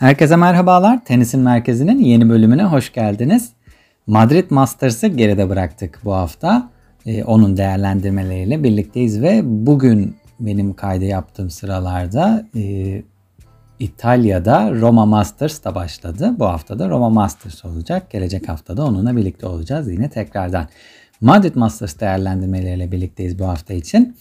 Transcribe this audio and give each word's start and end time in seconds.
Herkese 0.00 0.36
merhabalar. 0.36 1.04
Tenisin 1.04 1.40
Merkezi'nin 1.40 1.98
yeni 1.98 2.28
bölümüne 2.28 2.64
hoş 2.64 2.92
geldiniz. 2.92 3.52
Madrid 4.06 4.50
Masters'ı 4.50 5.06
geride 5.06 5.48
bıraktık 5.48 6.00
bu 6.04 6.14
hafta. 6.14 6.70
Ee, 7.06 7.24
onun 7.24 7.56
değerlendirmeleriyle 7.56 8.62
birlikteyiz 8.62 9.22
ve 9.22 9.40
bugün 9.44 10.16
benim 10.40 10.74
kaydı 10.74 11.04
yaptığım 11.04 11.50
sıralarda 11.50 12.46
e, 12.56 13.02
İtalya'da 13.78 14.70
Roma 14.74 15.06
Masters 15.06 15.64
da 15.64 15.74
başladı. 15.74 16.34
Bu 16.38 16.44
hafta 16.44 16.78
da 16.78 16.88
Roma 16.88 17.10
Masters 17.10 17.64
olacak. 17.64 18.10
Gelecek 18.10 18.48
haftada 18.48 18.84
onunla 18.84 19.16
birlikte 19.16 19.46
olacağız 19.46 19.92
yine 19.92 20.10
tekrardan. 20.10 20.68
Madrid 21.20 21.54
Masters 21.54 22.00
değerlendirmeleriyle 22.00 22.92
birlikteyiz 22.92 23.38
bu 23.38 23.44
hafta 23.44 23.74
için. 23.74 24.16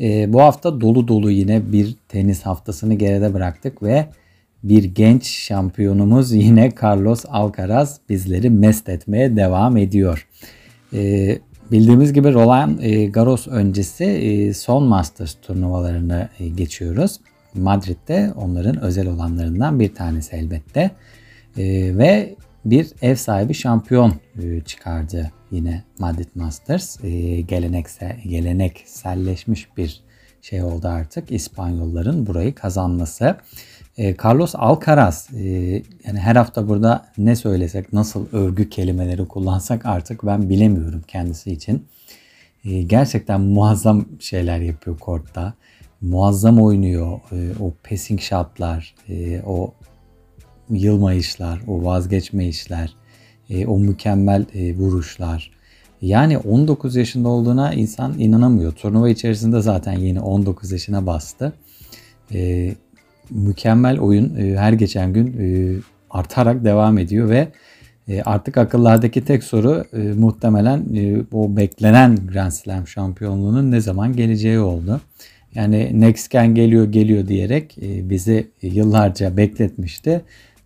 E, 0.00 0.32
bu 0.32 0.40
hafta 0.40 0.80
dolu 0.80 1.08
dolu 1.08 1.30
yine 1.30 1.72
bir 1.72 1.96
tenis 2.08 2.42
haftasını 2.42 2.94
geride 2.94 3.34
bıraktık 3.34 3.82
ve 3.82 4.06
bir 4.62 4.84
genç 4.84 5.26
şampiyonumuz 5.26 6.32
yine 6.32 6.72
Carlos 6.82 7.24
Alcaraz 7.28 8.00
bizleri 8.08 8.50
mest 8.50 8.88
etmeye 8.88 9.36
devam 9.36 9.76
ediyor. 9.76 10.28
E, 10.92 11.38
bildiğimiz 11.72 12.12
gibi 12.12 12.32
Roland 12.32 12.78
e, 12.80 13.06
Garros 13.06 13.48
öncesi 13.48 14.04
e, 14.04 14.54
son 14.54 14.84
Masters 14.84 15.34
turnuvalarını 15.42 16.28
e, 16.38 16.48
geçiyoruz. 16.48 17.20
Madrid'de 17.54 18.32
onların 18.36 18.82
özel 18.82 19.08
olanlarından 19.08 19.80
bir 19.80 19.94
tanesi 19.94 20.36
elbette. 20.36 20.90
E, 21.58 21.98
ve 21.98 22.34
bir 22.64 22.88
ev 23.02 23.14
sahibi 23.14 23.54
şampiyon 23.54 24.12
e, 24.42 24.60
çıkardı 24.60 25.30
yine 25.50 25.84
Madrid 25.98 26.28
Masters. 26.34 27.04
E, 27.04 27.40
geleneksel, 27.40 28.16
gelenekselleşmiş 28.26 29.76
bir 29.76 30.00
şey 30.42 30.62
oldu 30.62 30.88
artık 30.88 31.32
İspanyolların 31.32 32.26
burayı 32.26 32.54
kazanması. 32.54 33.36
E, 33.98 34.16
Carlos 34.24 34.54
Alcaraz 34.54 35.28
e, 35.36 35.42
yani 36.06 36.18
her 36.18 36.36
hafta 36.36 36.68
burada 36.68 37.06
ne 37.18 37.36
söylesek 37.36 37.92
nasıl 37.92 38.26
övgü 38.32 38.70
kelimeleri 38.70 39.28
kullansak 39.28 39.86
artık 39.86 40.26
ben 40.26 40.48
bilemiyorum 40.48 41.02
kendisi 41.08 41.52
için. 41.52 41.86
E, 42.64 42.82
gerçekten 42.82 43.40
muazzam 43.40 44.06
şeyler 44.20 44.58
yapıyor 44.58 44.98
kortta. 44.98 45.54
Muazzam 46.00 46.60
oynuyor. 46.60 47.20
O 47.60 47.72
passing 47.90 48.20
shotlar, 48.20 48.94
o 49.46 49.74
yılmayışlar, 50.70 51.60
o 51.66 51.84
vazgeçmeyişler, 51.84 52.94
e, 53.50 53.66
o 53.66 53.78
mükemmel 53.78 54.46
vuruşlar. 54.76 55.50
Yani 56.00 56.38
19 56.38 56.96
yaşında 56.96 57.28
olduğuna 57.28 57.74
insan 57.74 58.18
inanamıyor. 58.18 58.72
Turnuva 58.72 59.08
içerisinde 59.08 59.60
zaten 59.60 59.92
yeni 59.92 60.20
19 60.20 60.72
yaşına 60.72 61.06
bastı. 61.06 61.52
E, 62.34 62.74
mükemmel 63.30 63.98
oyun 63.98 64.36
e, 64.36 64.56
her 64.56 64.72
geçen 64.72 65.12
gün 65.12 65.26
e, 65.40 65.76
artarak 66.10 66.64
devam 66.64 66.98
ediyor 66.98 67.28
ve 67.28 67.48
e, 68.08 68.22
artık 68.22 68.56
akıllardaki 68.56 69.24
tek 69.24 69.44
soru 69.44 69.84
muhtemelen 70.16 70.94
e, 70.94 71.22
o 71.32 71.56
beklenen 71.56 72.16
Grand 72.32 72.50
Slam 72.50 72.86
şampiyonluğunun 72.88 73.72
ne 73.72 73.80
zaman 73.80 74.16
geleceği 74.16 74.58
oldu. 74.58 75.00
Yani 75.54 76.00
next 76.00 76.30
gen 76.30 76.54
geliyor 76.54 76.92
geliyor 76.92 77.28
diyerek 77.28 77.76
bizi 77.82 78.50
yıllarca 78.62 79.36
bekletmişti. 79.36 80.24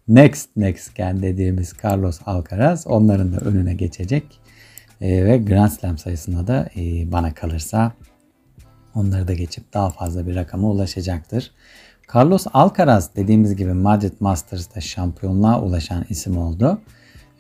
Next 0.09 0.49
next 0.57 0.95
gen 0.95 1.23
dediğimiz 1.23 1.73
Carlos 1.85 2.21
Alcaraz 2.27 2.87
onların 2.87 3.33
da 3.33 3.37
önüne 3.37 3.75
geçecek. 3.75 4.25
Ve 5.01 5.39
Grand 5.39 5.71
Slam 5.71 5.99
sayısında 5.99 6.47
da 6.47 6.69
bana 7.13 7.35
kalırsa 7.35 7.93
onları 8.95 9.29
da 9.29 9.35
geçip 9.35 9.75
daha 9.75 9.91
fazla 9.91 10.27
bir 10.27 10.35
rakama 10.35 10.71
ulaşacaktır. 10.71 11.51
Carlos 12.15 12.47
Alcaraz 12.53 13.17
dediğimiz 13.17 13.57
gibi 13.57 13.73
Madrid 13.73 14.13
Masters'ta 14.21 14.81
şampiyonluğa 14.81 15.63
ulaşan 15.63 16.05
isim 16.09 16.39
oldu. 16.39 16.79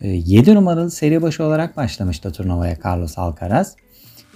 7 0.00 0.50
ee, 0.50 0.54
numaralı 0.54 0.90
seri 0.90 1.22
başı 1.22 1.44
olarak 1.44 1.76
başlamıştı 1.76 2.32
turnuvaya 2.32 2.76
Carlos 2.84 3.18
Alcaraz. 3.18 3.76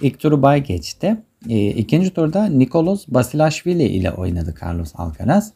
İlk 0.01 0.19
turu 0.19 0.41
bay 0.41 0.63
geçti. 0.63 1.17
Ee, 1.49 1.67
ikinci 1.67 2.09
turda 2.09 2.45
Nikolos 2.45 3.05
Basilashvili 3.07 3.83
ile 3.83 4.11
oynadı 4.11 4.55
Carlos 4.61 4.91
Alcaraz. 4.95 5.51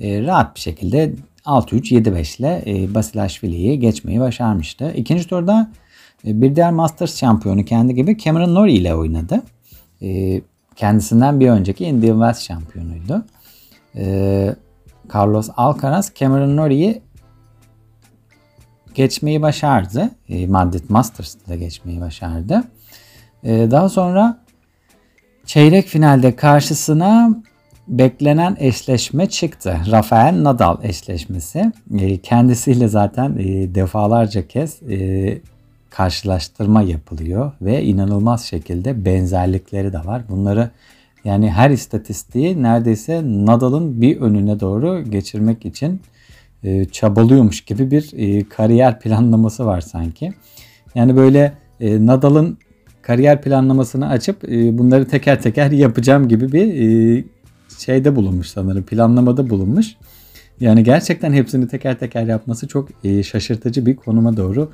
Ee, 0.00 0.22
rahat 0.22 0.54
bir 0.54 0.60
şekilde 0.60 1.14
6-3-7-5 1.44 2.40
ile 2.40 2.62
e, 2.66 2.94
Basilashvili'yi 2.94 3.80
geçmeyi 3.80 4.20
başarmıştı. 4.20 4.92
İkinci 4.96 5.28
turda 5.28 5.70
e, 6.26 6.42
bir 6.42 6.56
diğer 6.56 6.72
Masters 6.72 7.16
şampiyonu 7.16 7.64
kendi 7.64 7.94
gibi 7.94 8.18
Cameron 8.18 8.54
Norrie 8.54 8.74
ile 8.74 8.94
oynadı. 8.94 9.42
Kendisinden 10.76 11.40
bir 11.40 11.48
önceki 11.48 11.84
Indian 11.84 12.12
Wells 12.12 12.40
şampiyonuydu 12.40 13.24
e, 13.96 14.54
Carlos 15.14 15.50
Alcaraz 15.56 16.12
Cameron 16.14 16.56
Norrie'yi 16.56 17.02
geçmeyi 18.94 19.42
başardı. 19.42 20.10
E, 20.28 20.46
Madrid 20.46 20.84
Masters'ta 20.88 21.54
geçmeyi 21.54 22.00
başardı. 22.00 22.64
E, 23.44 23.70
daha 23.70 23.88
sonra 23.88 24.38
çeyrek 25.46 25.86
finalde 25.86 26.36
karşısına 26.36 27.30
beklenen 27.88 28.56
eşleşme 28.58 29.28
çıktı. 29.28 29.76
Rafael 29.90 30.42
Nadal 30.42 30.84
eşleşmesi. 30.84 31.72
E, 31.98 32.18
kendisiyle 32.18 32.88
zaten 32.88 33.36
e, 33.38 33.74
defalarca 33.74 34.48
kez 34.48 34.82
e, 34.82 35.38
karşılaştırma 35.90 36.82
yapılıyor 36.82 37.52
ve 37.62 37.82
inanılmaz 37.82 38.44
şekilde 38.44 39.04
benzerlikleri 39.04 39.92
de 39.92 40.04
var. 40.04 40.22
Bunları 40.28 40.70
yani 41.24 41.50
her 41.50 41.70
istatistiği 41.70 42.62
neredeyse 42.62 43.22
Nadal'ın 43.24 44.00
bir 44.00 44.20
önüne 44.20 44.60
doğru 44.60 45.04
geçirmek 45.10 45.66
için 45.66 46.00
e, 46.64 46.84
çabalıyormuş 46.84 47.60
gibi 47.60 47.90
bir 47.90 48.10
e, 48.16 48.48
kariyer 48.48 49.00
planlaması 49.00 49.66
var 49.66 49.80
sanki. 49.80 50.32
Yani 50.94 51.16
böyle 51.16 51.52
e, 51.80 52.06
Nadal'ın 52.06 52.58
kariyer 53.02 53.42
planlamasını 53.42 54.08
açıp 54.08 54.42
bunları 54.48 55.08
teker 55.08 55.42
teker 55.42 55.70
yapacağım 55.70 56.28
gibi 56.28 56.52
bir 56.52 57.24
şeyde 57.78 58.16
bulunmuş 58.16 58.46
sanırım. 58.46 58.82
Planlamada 58.82 59.50
bulunmuş. 59.50 59.86
Yani 60.60 60.84
gerçekten 60.84 61.32
hepsini 61.32 61.68
teker 61.68 61.98
teker 61.98 62.22
yapması 62.24 62.68
çok 62.68 62.88
şaşırtıcı 63.24 63.86
bir 63.86 63.96
konuma 63.96 64.36
doğru 64.36 64.70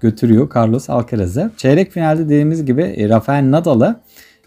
götürüyor 0.00 0.50
Carlos 0.56 0.90
Alcaraz'ı. 0.90 1.50
Çeyrek 1.56 1.92
finalde 1.92 2.24
dediğimiz 2.24 2.64
gibi 2.64 3.08
Rafael 3.08 3.50
Nadal'ı 3.50 4.00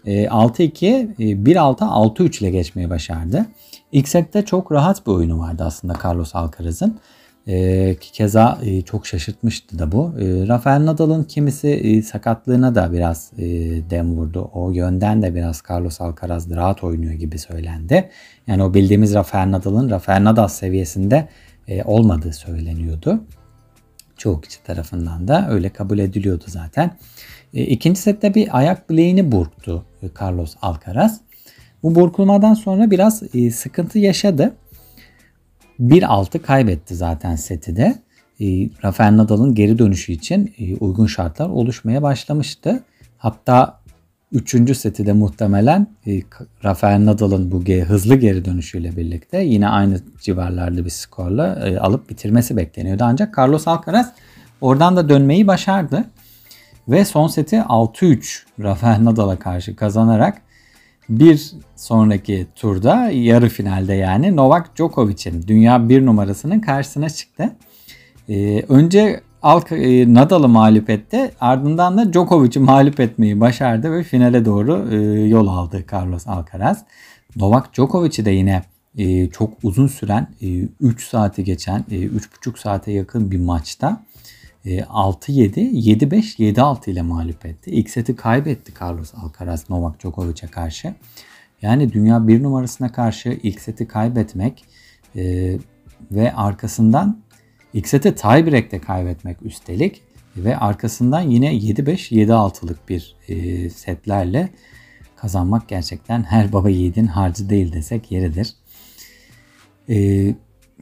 6-2, 0.06 1.16
1-6, 1.16 1.78
6-3 1.78 2.40
ile 2.40 2.50
geçmeyi 2.50 2.90
başardı. 2.90 3.46
İlk 3.92 4.08
sette 4.08 4.44
çok 4.44 4.72
rahat 4.72 5.06
bir 5.06 5.12
oyunu 5.12 5.38
vardı 5.38 5.62
aslında 5.66 5.94
Carlos 6.04 6.34
Alcaraz'ın. 6.34 6.98
E, 7.48 7.96
keza 8.00 8.58
e, 8.62 8.82
çok 8.82 9.06
şaşırtmıştı 9.06 9.78
da 9.78 9.92
bu. 9.92 10.14
E, 10.18 10.48
Rafael 10.48 10.86
Nadal'ın 10.86 11.24
kimisi 11.24 11.68
e, 11.68 12.02
sakatlığına 12.02 12.74
da 12.74 12.92
biraz 12.92 13.32
e, 13.38 13.44
dem 13.90 14.16
vurdu. 14.16 14.50
O 14.54 14.70
yönden 14.70 15.22
de 15.22 15.34
biraz 15.34 15.62
Carlos 15.70 16.00
Alcaraz 16.00 16.50
rahat 16.50 16.84
oynuyor 16.84 17.12
gibi 17.12 17.38
söylendi. 17.38 18.10
Yani 18.46 18.62
o 18.62 18.74
bildiğimiz 18.74 19.14
Rafael 19.14 19.50
Nadal'ın 19.50 19.90
Rafael 19.90 20.24
Nadal 20.24 20.48
seviyesinde 20.48 21.28
e, 21.68 21.84
olmadığı 21.84 22.32
söyleniyordu. 22.32 23.24
Çoğu 24.16 24.40
kişi 24.40 24.62
tarafından 24.62 25.28
da 25.28 25.46
öyle 25.50 25.68
kabul 25.68 25.98
ediliyordu 25.98 26.44
zaten. 26.46 26.90
E, 27.54 27.62
ikinci 27.62 28.00
sette 28.00 28.34
bir 28.34 28.58
ayak 28.58 28.90
bileğini 28.90 29.32
burktu 29.32 29.84
e, 30.02 30.06
Carlos 30.20 30.54
Alcaraz. 30.62 31.20
Bu 31.82 31.94
burkulmadan 31.94 32.54
sonra 32.54 32.90
biraz 32.90 33.22
e, 33.34 33.50
sıkıntı 33.50 33.98
yaşadı. 33.98 34.54
1-6 35.80 36.38
kaybetti 36.38 36.94
zaten 36.94 37.36
seti 37.36 37.76
de. 37.76 37.98
Rafael 38.84 39.16
Nadal'ın 39.16 39.54
geri 39.54 39.78
dönüşü 39.78 40.12
için 40.12 40.54
uygun 40.80 41.06
şartlar 41.06 41.48
oluşmaya 41.48 42.02
başlamıştı. 42.02 42.84
Hatta 43.18 43.80
3. 44.32 44.76
seti 44.76 45.06
de 45.06 45.12
muhtemelen 45.12 45.86
Rafael 46.64 47.04
Nadal'ın 47.04 47.52
bu 47.52 47.64
hızlı 47.64 48.16
geri 48.16 48.44
dönüşüyle 48.44 48.96
birlikte 48.96 49.42
yine 49.42 49.68
aynı 49.68 50.00
civarlarda 50.20 50.84
bir 50.84 50.90
skorla 50.90 51.78
alıp 51.80 52.10
bitirmesi 52.10 52.56
bekleniyordu. 52.56 53.04
Ancak 53.04 53.38
Carlos 53.38 53.68
Alcaraz 53.68 54.12
oradan 54.60 54.96
da 54.96 55.08
dönmeyi 55.08 55.46
başardı. 55.46 56.04
Ve 56.88 57.04
son 57.04 57.26
seti 57.26 57.56
6-3 57.56 58.42
Rafael 58.62 59.04
Nadal'a 59.04 59.38
karşı 59.38 59.76
kazanarak 59.76 60.42
bir 61.08 61.52
sonraki 61.76 62.46
turda 62.54 63.10
yarı 63.10 63.48
finalde 63.48 63.94
yani 63.94 64.36
Novak 64.36 64.76
Djokovic'in 64.76 65.42
dünya 65.46 65.88
bir 65.88 66.06
numarasının 66.06 66.60
karşısına 66.60 67.10
çıktı. 67.10 67.56
Ee, 68.28 68.62
önce 68.68 69.20
e, 69.70 70.14
Nadal'ı 70.14 70.48
mağlup 70.48 70.90
etti. 70.90 71.30
Ardından 71.40 71.98
da 71.98 72.12
Djokovic'i 72.12 72.60
mağlup 72.60 73.00
etmeyi 73.00 73.40
başardı 73.40 73.92
ve 73.92 74.02
finale 74.02 74.44
doğru 74.44 74.88
e, 74.90 74.96
yol 75.28 75.48
aldı 75.48 75.84
Carlos 75.92 76.28
Alcaraz. 76.28 76.84
Novak 77.36 77.74
Djokovic'i 77.74 78.24
de 78.24 78.30
yine 78.30 78.62
e, 78.98 79.30
çok 79.30 79.52
uzun 79.62 79.86
süren 79.86 80.28
3 80.80 81.08
saati 81.08 81.44
geçen 81.44 81.84
3,5 81.90 82.60
saate 82.60 82.92
yakın 82.92 83.30
bir 83.30 83.40
maçta 83.40 84.02
6-7, 84.70 85.58
7-5, 85.58 86.38
7-6 86.38 86.90
ile 86.90 87.02
mağlup 87.02 87.46
etti. 87.46 87.70
İlk 87.70 87.90
seti 87.90 88.16
kaybetti 88.16 88.72
Carlos 88.80 89.14
Alcaraz 89.14 89.70
Novak 89.70 90.00
Djokovic'e 90.00 90.46
karşı. 90.46 90.94
Yani 91.62 91.92
dünya 91.92 92.28
bir 92.28 92.42
numarasına 92.42 92.92
karşı 92.92 93.40
ilk 93.42 93.60
seti 93.60 93.88
kaybetmek 93.88 94.64
e, 95.16 95.56
ve 96.10 96.34
arkasından 96.34 97.20
ilk 97.72 97.88
seti 97.88 98.14
tiebreak'te 98.14 98.78
kaybetmek 98.78 99.42
üstelik 99.42 100.02
ve 100.36 100.56
arkasından 100.56 101.20
yine 101.20 101.54
7-5 101.54 102.14
7-6'lık 102.14 102.88
bir 102.88 103.16
e, 103.28 103.70
setlerle 103.70 104.48
kazanmak 105.16 105.68
gerçekten 105.68 106.22
her 106.22 106.52
baba 106.52 106.70
yiğidin 106.70 107.06
harcı 107.06 107.50
değil 107.50 107.72
desek 107.72 108.12
yeridir. 108.12 108.54
E, 109.88 110.26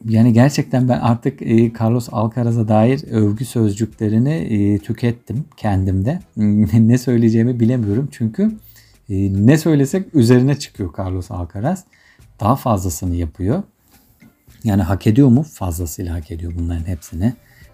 yani 0.09 0.33
gerçekten 0.33 0.89
ben 0.89 1.01
artık 1.01 1.43
e, 1.43 1.73
Carlos 1.81 2.09
Alcaraz'a 2.13 2.69
dair 2.69 3.03
övgü 3.11 3.45
sözcüklerini 3.45 4.33
e, 4.33 4.79
tükettim 4.79 5.45
kendimde. 5.57 6.21
ne 6.87 6.99
söyleyeceğimi 6.99 7.61
bilemiyorum 7.61 8.09
çünkü 8.13 8.53
e, 9.11 9.47
ne 9.47 9.59
söylesek 9.59 10.15
üzerine 10.15 10.59
çıkıyor 10.59 10.95
Carlos 10.99 11.31
Alcaraz. 11.31 11.85
Daha 12.41 12.57
fazlasını 12.57 13.15
yapıyor. 13.15 13.63
Yani 14.65 14.83
hak 14.83 15.07
ediyor 15.07 15.29
mu? 15.29 15.43
Fazlasıyla 15.43 16.15
hak 16.15 16.31
ediyor 16.31 16.53
bunların 16.59 16.85
hepsini. 16.85 17.33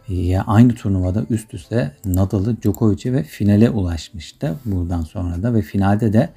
E, 0.09 0.39
aynı 0.39 0.75
turnuvada 0.75 1.27
üst 1.31 1.55
üste 1.55 1.97
Nadal'ı, 2.05 2.63
Djokovic'i 2.63 3.13
ve 3.13 3.23
finale 3.23 3.71
ulaşmıştı 3.71 4.57
buradan 4.65 5.03
sonra 5.03 5.43
da 5.43 5.55
ve 5.55 5.63
finalde 5.63 6.13
de 6.13 6.29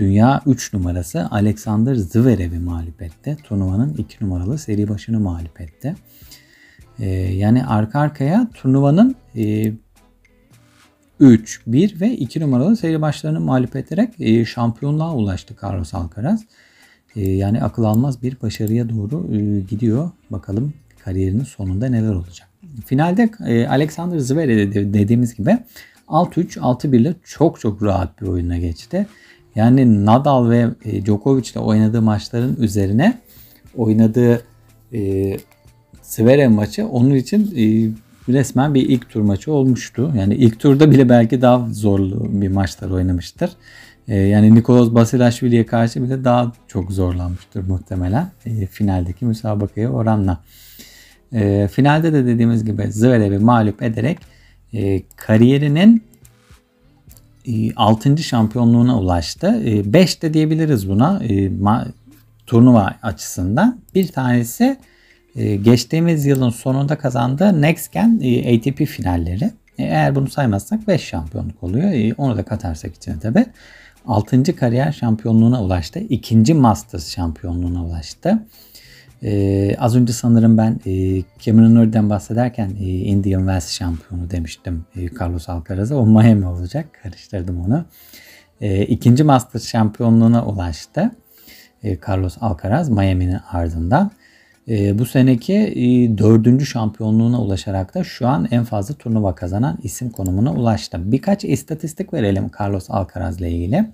dünya 0.00 0.42
3 0.46 0.72
numarası 0.72 1.28
Alexander 1.30 1.94
Zverev'i 1.94 2.58
mağlup 2.58 3.02
etti. 3.02 3.36
Turnuvanın 3.44 3.94
2 3.94 4.24
numaralı 4.24 4.58
seri 4.58 4.88
başını 4.88 5.20
mağlup 5.20 5.60
etti. 5.60 5.94
Ee, 6.98 7.06
yani 7.12 7.66
arka 7.66 8.00
arkaya 8.00 8.48
turnuvanın 8.54 9.14
e, 9.36 9.72
3, 11.20 11.60
1 11.66 12.00
ve 12.00 12.16
2 12.16 12.40
numaralı 12.40 12.76
seri 12.76 13.00
başlarını 13.00 13.40
mağlup 13.40 13.76
ederek 13.76 14.14
e, 14.20 14.44
şampiyonluğa 14.44 15.14
ulaştı 15.14 15.54
Carlos 15.62 15.94
Alcaraz. 15.94 16.44
E, 17.16 17.30
yani 17.30 17.62
akıl 17.62 17.84
almaz 17.84 18.22
bir 18.22 18.40
başarıya 18.42 18.88
doğru 18.88 19.34
e, 19.34 19.60
gidiyor. 19.60 20.10
Bakalım 20.30 20.74
kariyerinin 21.04 21.44
sonunda 21.44 21.88
neler 21.88 22.14
olacak. 22.14 22.48
Finalde 22.86 23.30
e, 23.46 23.66
Alexander 23.66 24.18
Zverev 24.18 24.74
dediğimiz 24.74 25.34
gibi 25.34 25.58
6-3, 26.08 26.58
6-1 26.58 26.96
ile 26.96 27.14
çok 27.24 27.60
çok 27.60 27.82
rahat 27.82 28.22
bir 28.22 28.26
oyuna 28.26 28.58
geçti. 28.58 29.06
Yani 29.60 30.06
Nadal 30.06 30.50
ve 30.50 30.68
e, 30.84 31.04
Djokovic 31.04 31.50
ile 31.52 31.60
oynadığı 31.60 32.02
maçların 32.02 32.56
üzerine 32.60 33.18
oynadığı 33.76 34.42
e, 34.92 35.36
Zverev 36.02 36.50
maçı 36.50 36.86
onun 36.86 37.14
için 37.14 37.42
e, 37.56 37.90
resmen 38.32 38.74
bir 38.74 38.88
ilk 38.88 39.10
tur 39.10 39.20
maçı 39.20 39.52
olmuştu. 39.52 40.12
Yani 40.18 40.34
ilk 40.34 40.60
turda 40.60 40.90
bile 40.90 41.08
belki 41.08 41.42
daha 41.42 41.68
zorlu 41.70 42.40
bir 42.40 42.48
maçlar 42.48 42.90
oynamıştır. 42.90 43.50
E, 44.08 44.16
yani 44.16 44.54
Nikolas 44.54 44.94
Basilashvili'ye 44.94 45.66
karşı 45.66 46.02
bile 46.02 46.24
daha 46.24 46.52
çok 46.68 46.92
zorlanmıştır 46.92 47.68
muhtemelen 47.68 48.30
e, 48.46 48.66
finaldeki 48.66 49.24
müsabakaya 49.24 49.90
oranla. 49.90 50.38
E, 51.32 51.68
finalde 51.72 52.12
de 52.12 52.26
dediğimiz 52.26 52.64
gibi 52.64 52.92
Zverev'i 52.92 53.38
mağlup 53.38 53.82
ederek 53.82 54.18
e, 54.72 55.02
kariyerinin 55.16 56.09
6. 57.76 58.18
şampiyonluğuna 58.18 59.00
ulaştı. 59.00 59.60
5 59.92 60.16
e, 60.16 60.20
de 60.22 60.34
diyebiliriz 60.34 60.88
buna 60.88 61.24
e, 61.24 61.50
turnuva 62.46 62.94
açısından. 63.02 63.80
Bir 63.94 64.08
tanesi 64.08 64.78
e, 65.36 65.56
geçtiğimiz 65.56 66.26
yılın 66.26 66.50
sonunda 66.50 66.98
kazandığı 66.98 67.62
Next 67.62 67.92
Gen 67.92 68.16
ATP 68.56 68.86
finalleri. 68.86 69.50
Eğer 69.78 70.14
bunu 70.14 70.28
saymazsak 70.28 70.88
5 70.88 71.00
şampiyonluk 71.00 71.62
oluyor. 71.62 72.14
Onu 72.18 72.36
da 72.36 72.42
katarsak 72.42 72.94
içine 72.94 73.18
tabi. 73.18 73.46
6. 74.06 74.56
kariyer 74.56 74.92
şampiyonluğuna 74.92 75.62
ulaştı. 75.62 75.98
2. 75.98 76.54
Masters 76.54 77.10
şampiyonluğuna 77.14 77.84
ulaştı. 77.84 78.42
Ee, 79.22 79.76
az 79.78 79.96
önce 79.96 80.12
sanırım 80.12 80.58
ben 80.58 80.80
e, 80.86 81.22
Cameron 81.38 81.74
Norrie'den 81.74 82.10
bahsederken 82.10 82.70
e, 82.80 82.84
Indian 82.84 83.40
Wells 83.40 83.72
şampiyonu 83.72 84.30
demiştim 84.30 84.84
e, 84.96 85.00
Carlos 85.20 85.48
Alcaraz'a. 85.48 85.96
O 85.96 86.06
Miami 86.06 86.46
olacak. 86.46 86.86
Karıştırdım 87.02 87.60
onu. 87.60 87.84
E, 88.60 88.86
ikinci 88.86 89.24
Masters 89.24 89.68
şampiyonluğuna 89.68 90.46
ulaştı. 90.46 91.10
E, 91.82 91.98
Carlos 92.08 92.36
Alcaraz 92.40 92.88
Miami'nin 92.88 93.38
ardından. 93.52 94.10
E, 94.68 94.98
bu 94.98 95.06
seneki 95.06 95.54
e, 95.54 96.18
dördüncü 96.18 96.66
şampiyonluğuna 96.66 97.42
ulaşarak 97.42 97.94
da 97.94 98.04
şu 98.04 98.28
an 98.28 98.48
en 98.50 98.64
fazla 98.64 98.94
turnuva 98.94 99.34
kazanan 99.34 99.78
isim 99.82 100.10
konumuna 100.10 100.52
ulaştı. 100.52 100.98
Birkaç 101.04 101.44
istatistik 101.44 102.12
verelim 102.12 102.50
Carlos 102.60 102.90
Alcaraz 102.90 103.40
ile 103.40 103.50
ilgili. 103.50 103.86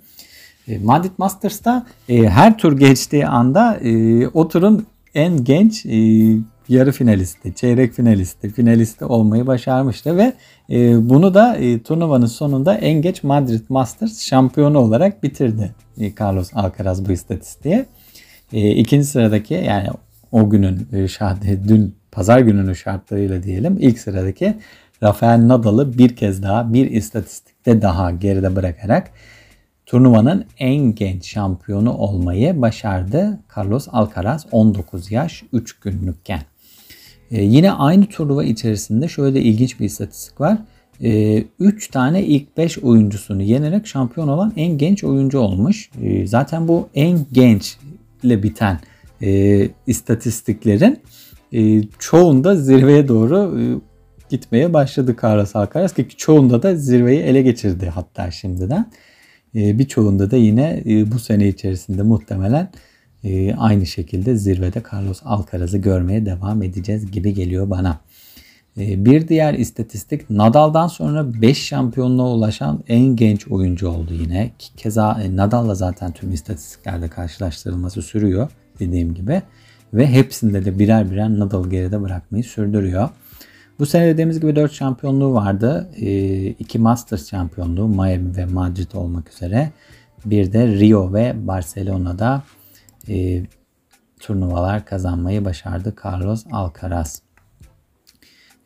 E, 0.69 0.79
Madrid 0.79 1.13
Masters'ta 1.19 1.87
e, 2.09 2.29
her 2.29 2.59
tur 2.59 2.79
geçtiği 2.79 3.27
anda 3.27 3.77
e, 3.77 4.27
o 4.29 4.49
turun 4.49 4.87
en 5.17 5.45
genç 5.45 5.87
e, 5.87 5.99
yarı 6.69 6.93
finalisti, 6.93 7.55
çeyrek 7.55 7.93
finalisti, 7.93 8.51
finalisti 8.51 9.05
olmayı 9.05 9.47
başarmıştı 9.47 10.17
ve 10.17 10.33
e, 10.71 11.09
bunu 11.11 11.35
da 11.35 11.57
e, 11.57 11.83
turnuvanın 11.83 12.27
sonunda 12.27 12.75
en 12.75 13.03
geç 13.03 13.23
Madrid 13.23 13.61
Masters 13.69 14.21
şampiyonu 14.21 14.79
olarak 14.79 15.23
bitirdi 15.23 15.75
e, 16.01 16.13
Carlos 16.21 16.51
Alcaraz 16.55 17.09
bu 17.09 17.13
istatistiğe. 17.13 17.87
E, 18.53 18.71
ikinci 18.71 19.07
sıradaki 19.07 19.55
yani 19.55 19.89
o 20.33 20.51
günün 20.51 20.89
e, 20.93 21.09
şart, 21.09 21.43
dün 21.69 21.95
pazar 22.13 22.39
gününün 22.39 22.73
şartlarıyla 22.73 23.43
diyelim 23.43 23.77
ilk 23.81 23.99
sıradaki 23.99 24.55
Rafael 25.03 25.49
Nadal'ı 25.49 25.99
bir 25.99 26.17
kez 26.17 26.43
daha 26.43 26.73
bir 26.73 26.91
istatistikte 26.91 27.83
daha 27.83 28.11
geride 28.11 28.57
bırakarak 28.57 29.11
turnuvanın 29.87 30.45
en 30.59 30.95
genç 30.95 31.27
şampiyonu 31.27 31.93
olmayı 31.93 32.63
başardı 32.63 33.41
Carlos 33.57 33.89
Alcaraz 33.93 34.47
19 34.51 35.13
yaş 35.13 35.43
3 35.53 35.81
günlükken. 35.81 36.41
Ee, 37.31 37.43
yine 37.43 37.73
aynı 37.73 38.07
turnuva 38.07 38.45
içerisinde 38.45 39.09
şöyle 39.09 39.41
ilginç 39.41 39.81
bir 39.81 39.85
istatistik 39.85 40.41
var. 40.41 40.59
3 41.01 41.03
ee, 41.03 41.91
tane 41.93 42.25
ilk 42.25 42.57
5 42.57 42.79
oyuncusunu 42.79 43.43
yenerek 43.43 43.87
şampiyon 43.87 44.29
olan 44.29 44.53
en 44.57 44.79
genç 44.79 45.05
oyuncu 45.05 45.39
olmuş. 45.39 45.91
Ee, 46.03 46.27
zaten 46.27 46.69
bu 46.69 46.89
en 46.95 47.19
genç 47.33 47.77
ile 48.23 48.43
biten 48.43 48.81
e, 49.23 49.69
istatistiklerin 49.87 51.01
e, 51.53 51.83
çoğunda 51.99 52.57
zirveye 52.57 53.09
doğru 53.09 53.61
e, 53.61 53.63
gitmeye 54.31 54.73
başladı 54.73 55.17
Carlos 55.23 55.57
Alcaraz 55.57 55.95
ki 55.95 56.09
çoğunda 56.17 56.63
da 56.63 56.77
zirveyi 56.77 57.21
ele 57.21 57.43
geçirdi 57.43 57.93
hatta 57.95 58.31
şimdiden. 58.31 58.91
E, 59.57 59.79
birçoğunda 59.79 60.31
da 60.31 60.37
yine 60.37 60.83
e, 60.87 61.13
bu 61.13 61.19
sene 61.19 61.49
içerisinde 61.49 62.03
muhtemelen 62.03 62.71
e, 63.25 63.55
aynı 63.55 63.87
şekilde 63.87 64.37
zirvede 64.37 64.83
Carlos 64.93 65.21
Alcaraz'ı 65.25 65.79
görmeye 65.79 66.27
devam 66.27 66.63
edeceğiz 66.63 67.11
gibi 67.11 67.35
geliyor 67.35 67.71
bana. 67.71 68.01
Bir 68.77 69.29
diğer 69.29 69.55
istatistik 69.55 70.31
Nadal'dan 70.31 70.87
sonra 70.87 71.43
5 71.43 71.59
şampiyonluğa 71.59 72.35
ulaşan 72.35 72.85
en 72.89 73.17
genç 73.17 73.49
oyuncu 73.49 73.89
oldu 73.89 74.15
yine. 74.15 74.51
Keza 74.77 75.21
Nadal'la 75.31 75.75
zaten 75.75 76.13
tüm 76.13 76.33
istatistiklerde 76.33 77.09
karşılaştırılması 77.09 78.03
sürüyor 78.03 78.51
dediğim 78.81 79.15
gibi. 79.15 79.43
Ve 79.95 80.07
hepsinde 80.07 80.65
de 80.65 80.79
birer 80.79 81.11
birer 81.11 81.39
Nadal 81.39 81.71
geride 81.71 82.03
bırakmayı 82.03 82.45
sürdürüyor. 82.45 83.09
Bu 83.79 83.87
sene 83.87 84.07
dediğimiz 84.07 84.41
gibi 84.41 84.57
4 84.57 84.73
şampiyonluğu 84.73 85.35
vardı. 85.35 85.91
2 86.59 86.79
ee, 86.79 86.81
Masters 86.81 87.31
şampiyonluğu 87.31 87.89
Miami 87.89 88.37
ve 88.37 88.45
Madrid 88.45 88.93
olmak 88.93 89.33
üzere. 89.33 89.71
Bir 90.25 90.53
de 90.53 90.67
Rio 90.67 91.13
ve 91.13 91.47
Barcelona'da 91.47 92.43
e, 93.09 93.43
turnuvalar 94.21 94.85
kazanmayı 94.85 95.45
başardı 95.45 95.95
Carlos 96.05 96.45
Alcaraz. 96.53 97.23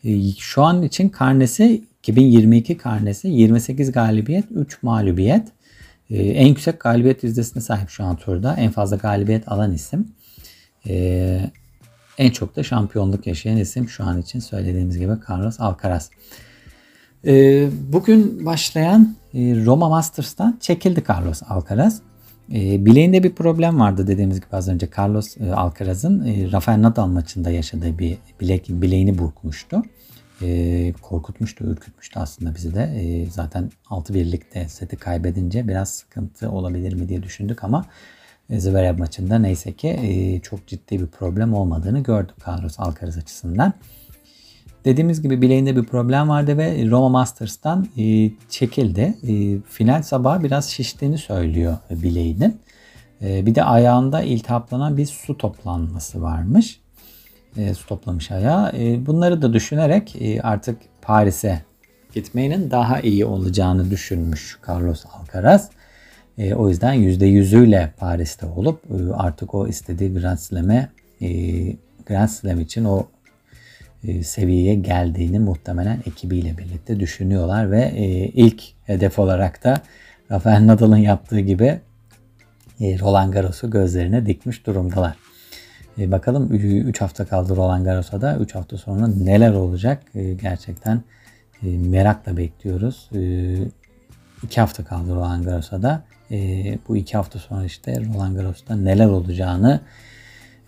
E, 0.05 0.33
şu 0.39 0.63
an 0.63 0.83
için 0.83 1.09
karnesi 1.09 1.85
2022 1.99 2.77
karnesi 2.77 3.29
28 3.29 3.93
galibiyet 3.93 4.45
3 4.51 4.83
mağlubiyet. 4.83 5.49
E, 6.11 6.23
en 6.23 6.47
yüksek 6.47 6.81
galibiyet 6.81 7.25
yüzdesine 7.25 7.63
sahip 7.63 7.89
şu 7.91 8.05
an 8.05 8.17
turda. 8.17 8.55
En 8.55 8.71
fazla 8.71 8.97
galibiyet 8.97 9.53
alan 9.53 9.73
isim. 9.73 10.09
E, 10.89 11.51
en 12.21 12.31
çok 12.31 12.57
da 12.57 12.63
şampiyonluk 12.63 13.27
yaşayan 13.27 13.57
isim 13.57 13.89
şu 13.89 14.05
an 14.05 14.21
için 14.21 14.41
söylediğimiz 14.41 14.99
gibi 14.99 15.13
Carlos 15.31 15.61
Alcaraz. 15.61 16.11
E, 17.27 17.69
bugün 17.93 18.47
başlayan 18.47 19.17
e, 19.35 19.39
Roma 19.65 19.89
Masters'tan 19.89 20.59
çekildi 20.61 21.05
Carlos 21.09 21.43
Alcaraz. 21.49 22.01
E, 22.53 22.87
bileğinde 22.87 23.23
bir 23.23 23.33
problem 23.33 23.81
vardı 23.81 24.07
dediğimiz 24.07 24.37
gibi 24.41 24.57
az 24.57 24.69
önce 24.69 24.89
Carlos 24.99 25.37
e, 25.37 25.53
Alcaraz'ın 25.53 26.27
e, 26.27 26.53
Rafael 26.53 26.83
Nadal 26.83 27.07
maçında 27.07 27.51
yaşadığı 27.51 27.99
bir 27.99 28.19
bilek 28.41 28.69
bileğini 28.69 29.19
burkmuştu. 29.19 29.83
E, 30.43 30.93
korkutmuştu, 31.03 31.65
ürkütmüştü 31.65 32.21
aslında 32.21 32.55
bizi 32.55 32.75
de. 32.75 32.83
E, 32.83 33.31
zaten 33.31 33.71
6 33.91 34.15
birlikte 34.15 34.69
seti 34.69 34.97
kaybedince 34.97 35.69
biraz 35.69 35.89
sıkıntı 35.89 36.51
olabilir 36.51 36.93
mi 36.93 37.09
diye 37.09 37.23
düşündük 37.23 37.65
ama 37.65 37.87
Zverev 38.59 38.99
maçında 38.99 39.39
neyse 39.39 39.73
ki 39.73 39.89
e, 39.89 40.41
çok 40.41 40.67
ciddi 40.67 41.01
bir 41.01 41.07
problem 41.07 41.55
olmadığını 41.55 42.03
gördük 42.03 42.37
Carlos 42.49 42.81
Alcaraz 42.81 43.19
açısından. 43.19 43.73
Dediğimiz 44.85 45.23
gibi 45.23 45.43
bileğinde 45.43 45.77
bir 45.77 45.85
problem 45.85 46.29
vardı 46.29 46.59
ve 46.59 46.91
Roma 46.91 47.09
Masters'tan 47.09 47.89
e, 47.99 48.31
çekildi. 48.49 49.15
E, 49.29 49.61
final 49.69 50.03
sabahı 50.03 50.45
biraz 50.45 50.69
şiştiğini 50.69 51.19
söylüyor 51.19 51.77
bileğinin. 51.91 52.61
Bir 53.21 53.55
de 53.55 53.65
ayağında 53.65 54.23
iltihaplanan 54.23 54.97
bir 54.97 55.07
su 55.07 55.39
toplanması 55.39 56.23
varmış. 56.23 56.81
stoplamış 57.79 58.31
ayağa. 58.31 58.73
E, 58.79 59.07
bunları 59.07 59.43
da 59.43 59.53
düşünerek 59.53 60.17
artık 60.43 60.79
Paris'e 61.03 61.63
gitmenin 62.15 62.71
daha 62.71 63.01
iyi 63.01 63.25
olacağını 63.25 63.91
düşünmüş 63.91 64.59
Carlos 64.69 65.05
Alcaraz. 65.07 65.71
E, 66.39 66.55
o 66.55 66.69
yüzden 66.69 66.95
%100'üyle 66.95 67.89
Paris'te 67.97 68.47
olup 68.47 68.85
e, 68.91 69.13
artık 69.13 69.55
o 69.55 69.69
istediği 69.69 70.15
Grand 70.15 70.39
Slam'e 70.39 70.89
e, 71.21 71.29
Grand 72.07 72.29
Slam 72.29 72.61
için 72.61 72.85
o 72.85 73.07
e, 74.05 74.23
seviyeye 74.23 74.75
geldiğini 74.75 75.39
muhtemelen 75.39 75.99
ekibiyle 76.07 76.59
birlikte 76.59 77.01
düşünüyorlar 77.01 77.71
ve 77.71 77.83
e, 77.83 78.05
ilk 78.29 78.63
hedef 78.87 79.19
olarak 79.19 79.65
da 79.65 79.83
Rafael 80.31 80.67
Nadal'ın 80.67 80.97
yaptığı 80.97 81.41
gibi 81.41 81.81
e, 82.81 82.99
Roland 82.99 83.33
Garros'u 83.33 83.71
gözlerine 83.71 84.27
dikmiş 84.27 84.67
durumdalar. 84.67 85.17
E, 85.99 86.13
bakalım 86.13 86.53
3 86.53 87.01
hafta 87.01 87.25
kaldı 87.25 87.57
Roland 87.57 87.85
Garros'a 87.85 88.21
da 88.21 88.37
3 88.37 88.55
hafta 88.55 88.79
sonra 88.79 89.07
neler 89.07 89.53
olacak 89.53 90.03
e, 90.15 90.35
gerçekten 90.35 91.03
e, 91.63 91.79
merakla 91.79 92.37
bekliyoruz. 92.37 93.09
2 93.13 93.19
e, 93.19 94.61
hafta 94.61 94.85
kaldı 94.85 95.15
Roland 95.15 95.45
Garros'a 95.45 95.83
da 95.83 96.03
e, 96.31 96.79
bu 96.89 96.97
2 96.97 97.17
hafta 97.17 97.39
sonra 97.39 97.65
işte 97.65 98.03
Roland 98.15 98.37
Garros'ta 98.37 98.77
neler 98.77 99.07
olacağını 99.07 99.81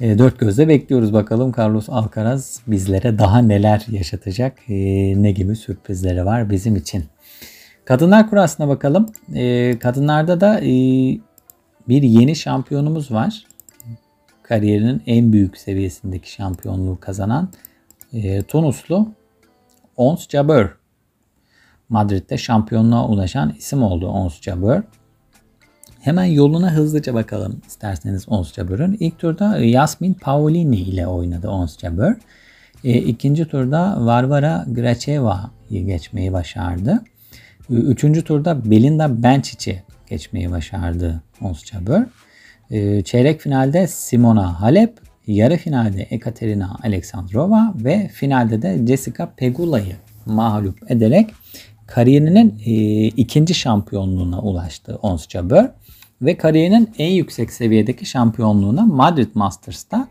e, 0.00 0.19
dört 0.19 0.38
gözle 0.38 0.69
bekliyoruz 0.69 1.12
bakalım 1.12 1.52
Carlos 1.59 1.88
Alcaraz 1.88 2.61
bizlere 2.66 3.19
daha 3.19 3.38
neler 3.38 3.87
yaşatacak, 3.90 4.59
e, 4.69 4.75
ne 5.23 5.33
gibi 5.33 5.57
sürprizleri 5.57 6.25
var 6.25 6.50
bizim 6.50 6.76
için. 6.76 7.04
Kadınlar 7.85 8.31
kurasına 8.31 8.69
bakalım. 8.69 9.07
E, 9.35 9.78
kadınlarda 9.78 10.40
da 10.40 10.61
e, 10.61 10.71
bir 11.88 12.02
yeni 12.02 12.37
şampiyonumuz 12.37 13.11
var. 13.11 13.45
Kariyerinin 14.42 15.02
en 15.07 15.33
büyük 15.33 15.59
seviyesindeki 15.59 16.33
şampiyonluğu 16.33 17.00
kazanan 17.00 17.49
e, 18.12 18.42
Tunuslu 18.42 19.09
Ons 19.97 20.28
Jabeur. 20.28 20.76
Madrid'de 21.88 22.38
şampiyonluğa 22.38 23.09
ulaşan 23.09 23.54
isim 23.59 23.83
oldu 23.83 24.09
Ons 24.09 24.40
Jabeur. 24.40 24.83
Hemen 26.02 26.25
yoluna 26.25 26.73
hızlıca 26.73 27.14
bakalım 27.14 27.61
isterseniz 27.66 28.28
Ons 28.28 28.52
Jabeur'ün. 28.52 28.97
İlk 29.00 29.18
turda 29.18 29.59
Yasmin 29.59 30.14
Paolini 30.14 30.80
ile 30.80 31.06
oynadı 31.06 31.49
Ons 31.49 31.78
Jabeur. 31.78 32.14
E, 32.85 32.99
ikinci 32.99 33.44
turda 33.44 34.06
Varvara 34.06 34.64
Gracheva'yı 34.68 35.87
geçmeyi 35.87 36.32
başardı. 36.32 37.02
E, 37.71 37.75
üçüncü 37.75 38.25
turda 38.25 38.71
Belinda 38.71 39.23
Bencic'i 39.23 39.82
geçmeyi 40.11 40.50
başardı 40.50 41.23
Ons 41.40 41.64
Jabeur. 41.64 42.02
E, 42.71 43.02
çeyrek 43.02 43.40
finalde 43.40 43.87
Simona 43.87 44.61
Halep, 44.61 44.99
yarı 45.26 45.56
finalde 45.56 46.02
Ekaterina 46.02 46.76
Alexandrova 46.82 47.75
ve 47.76 48.09
finalde 48.09 48.62
de 48.62 48.87
Jessica 48.87 49.32
Pegula'yı 49.37 49.97
mağlup 50.26 50.90
ederek 50.90 51.30
kariyerinin 51.94 52.54
e, 52.66 52.72
ikinci 53.06 53.54
şampiyonluğuna 53.54 54.40
ulaştı 54.40 54.99
Ons 55.02 55.28
Jabeur 55.28 55.64
ve 56.22 56.37
kariyerinin 56.37 56.90
en 56.99 57.11
yüksek 57.11 57.52
seviyedeki 57.52 58.06
şampiyonluğuna 58.06 58.87
Madrid 58.87 59.28
Masters'ta 59.34 60.08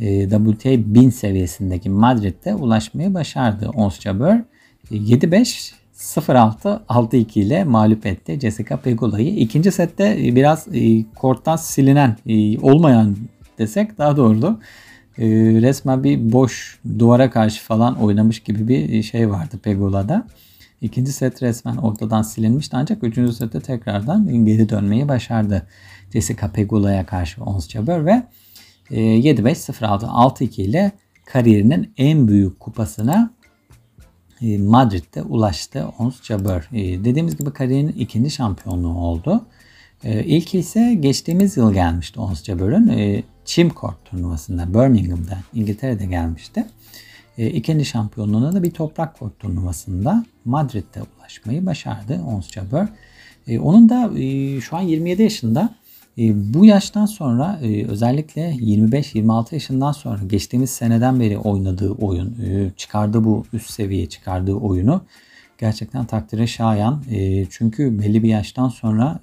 e, 0.00 0.28
WTA 0.28 0.70
1000 0.94 1.10
seviyesindeki 1.10 1.90
Madrid'de 1.90 2.54
ulaşmayı 2.54 3.14
başardı 3.14 3.68
Ons 3.68 4.00
Jabeur. 4.00 4.36
7-5 4.90 5.72
0-6 5.96 6.80
6-2 6.88 7.38
ile 7.40 7.64
mağlup 7.64 8.06
etti 8.06 8.38
Jessica 8.40 8.76
Pegula'yı. 8.76 9.36
İkinci 9.36 9.72
sette 9.72 10.16
e, 10.26 10.36
biraz 10.36 10.68
e, 10.74 11.04
korttan 11.14 11.56
silinen 11.56 12.16
e, 12.26 12.58
olmayan 12.58 13.16
desek 13.58 13.98
daha 13.98 14.16
doğru. 14.16 14.58
E, 15.18 15.26
resmen 15.62 16.04
bir 16.04 16.32
boş 16.32 16.80
duvara 16.98 17.30
karşı 17.30 17.62
falan 17.62 17.96
oynamış 18.02 18.40
gibi 18.40 18.68
bir 18.68 19.02
şey 19.02 19.30
vardı 19.30 19.58
Pegula'da. 19.62 20.26
İkinci 20.80 21.12
set 21.12 21.42
resmen 21.42 21.76
ortadan 21.76 22.22
silinmişti 22.22 22.76
ancak 22.76 23.04
üçüncü 23.04 23.32
sette 23.32 23.60
tekrardan 23.60 24.44
geri 24.44 24.68
dönmeyi 24.68 25.08
başardı. 25.08 25.66
Jessica 26.12 26.52
Pegula'ya 26.52 27.06
karşı 27.06 27.44
Ons 27.44 27.68
Jabeur 27.68 28.06
ve 28.06 28.22
7-5-0-6-6-2 28.90 30.60
e, 30.60 30.64
ile 30.64 30.92
kariyerinin 31.24 31.92
en 31.96 32.28
büyük 32.28 32.60
kupasına 32.60 33.30
e, 34.42 34.58
Madrid'de 34.58 35.22
ulaştı 35.22 35.88
Ons 35.98 36.22
Jabeur. 36.22 36.68
E, 36.72 37.04
dediğimiz 37.04 37.36
gibi 37.36 37.50
kariyerinin 37.50 37.92
ikinci 37.92 38.30
şampiyonluğu 38.30 38.98
oldu. 38.98 39.46
İlk 40.04 40.54
ise 40.54 40.94
geçtiğimiz 41.00 41.56
yıl 41.56 41.72
gelmişti 41.72 42.20
Ons 42.20 42.44
Jabeur'ün 42.44 43.24
Çim 43.44 43.74
Court 43.80 44.04
turnuvasında 44.04 44.74
Birmingham'da 44.74 45.38
İngiltere'de 45.54 46.06
gelmişti. 46.06 46.66
E, 47.38 47.50
ikinci 47.50 47.84
şampiyonluğuna 47.84 48.52
da 48.52 48.62
bir 48.62 48.70
toprak 48.70 49.18
kort 49.18 49.38
turnuvasında 49.38 50.24
Madrid'de 50.44 51.00
ulaşmayı 51.18 51.66
başardı 51.66 52.22
Ons 52.26 52.50
Jabeur. 52.50 52.86
E, 53.46 53.58
onun 53.58 53.88
da 53.88 54.18
e, 54.18 54.60
şu 54.60 54.76
an 54.76 54.80
27 54.80 55.22
yaşında. 55.22 55.74
E, 56.18 56.54
bu 56.54 56.66
yaştan 56.66 57.06
sonra 57.06 57.60
özellikle 57.88 58.50
25-26 58.50 59.54
yaşından 59.54 59.92
sonra 59.92 60.20
geçtiğimiz 60.26 60.70
seneden 60.70 61.20
beri 61.20 61.38
oynadığı 61.38 61.90
oyun, 61.90 62.36
e, 62.44 62.70
çıkardığı 62.76 63.24
bu 63.24 63.44
üst 63.52 63.70
seviye 63.70 64.08
çıkardığı 64.08 64.54
oyunu 64.54 65.02
gerçekten 65.58 66.04
takdire 66.04 66.46
şayan. 66.46 67.02
Çünkü 67.50 67.98
belli 67.98 68.22
bir 68.22 68.28
yaştan 68.28 68.68
sonra 68.68 69.20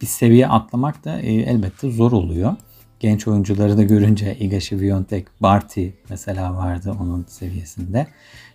bir 0.00 0.06
seviye 0.06 0.48
atlamak 0.48 1.04
da 1.04 1.20
elbette 1.20 1.90
zor 1.90 2.12
oluyor 2.12 2.56
genç 3.00 3.28
oyuncuları 3.28 3.76
da 3.76 3.82
görünce 3.82 4.36
Iga 4.38 4.60
Świątek, 4.60 5.24
Barty 5.40 5.88
mesela 6.10 6.56
vardı 6.56 6.96
onun 7.00 7.24
seviyesinde. 7.28 8.06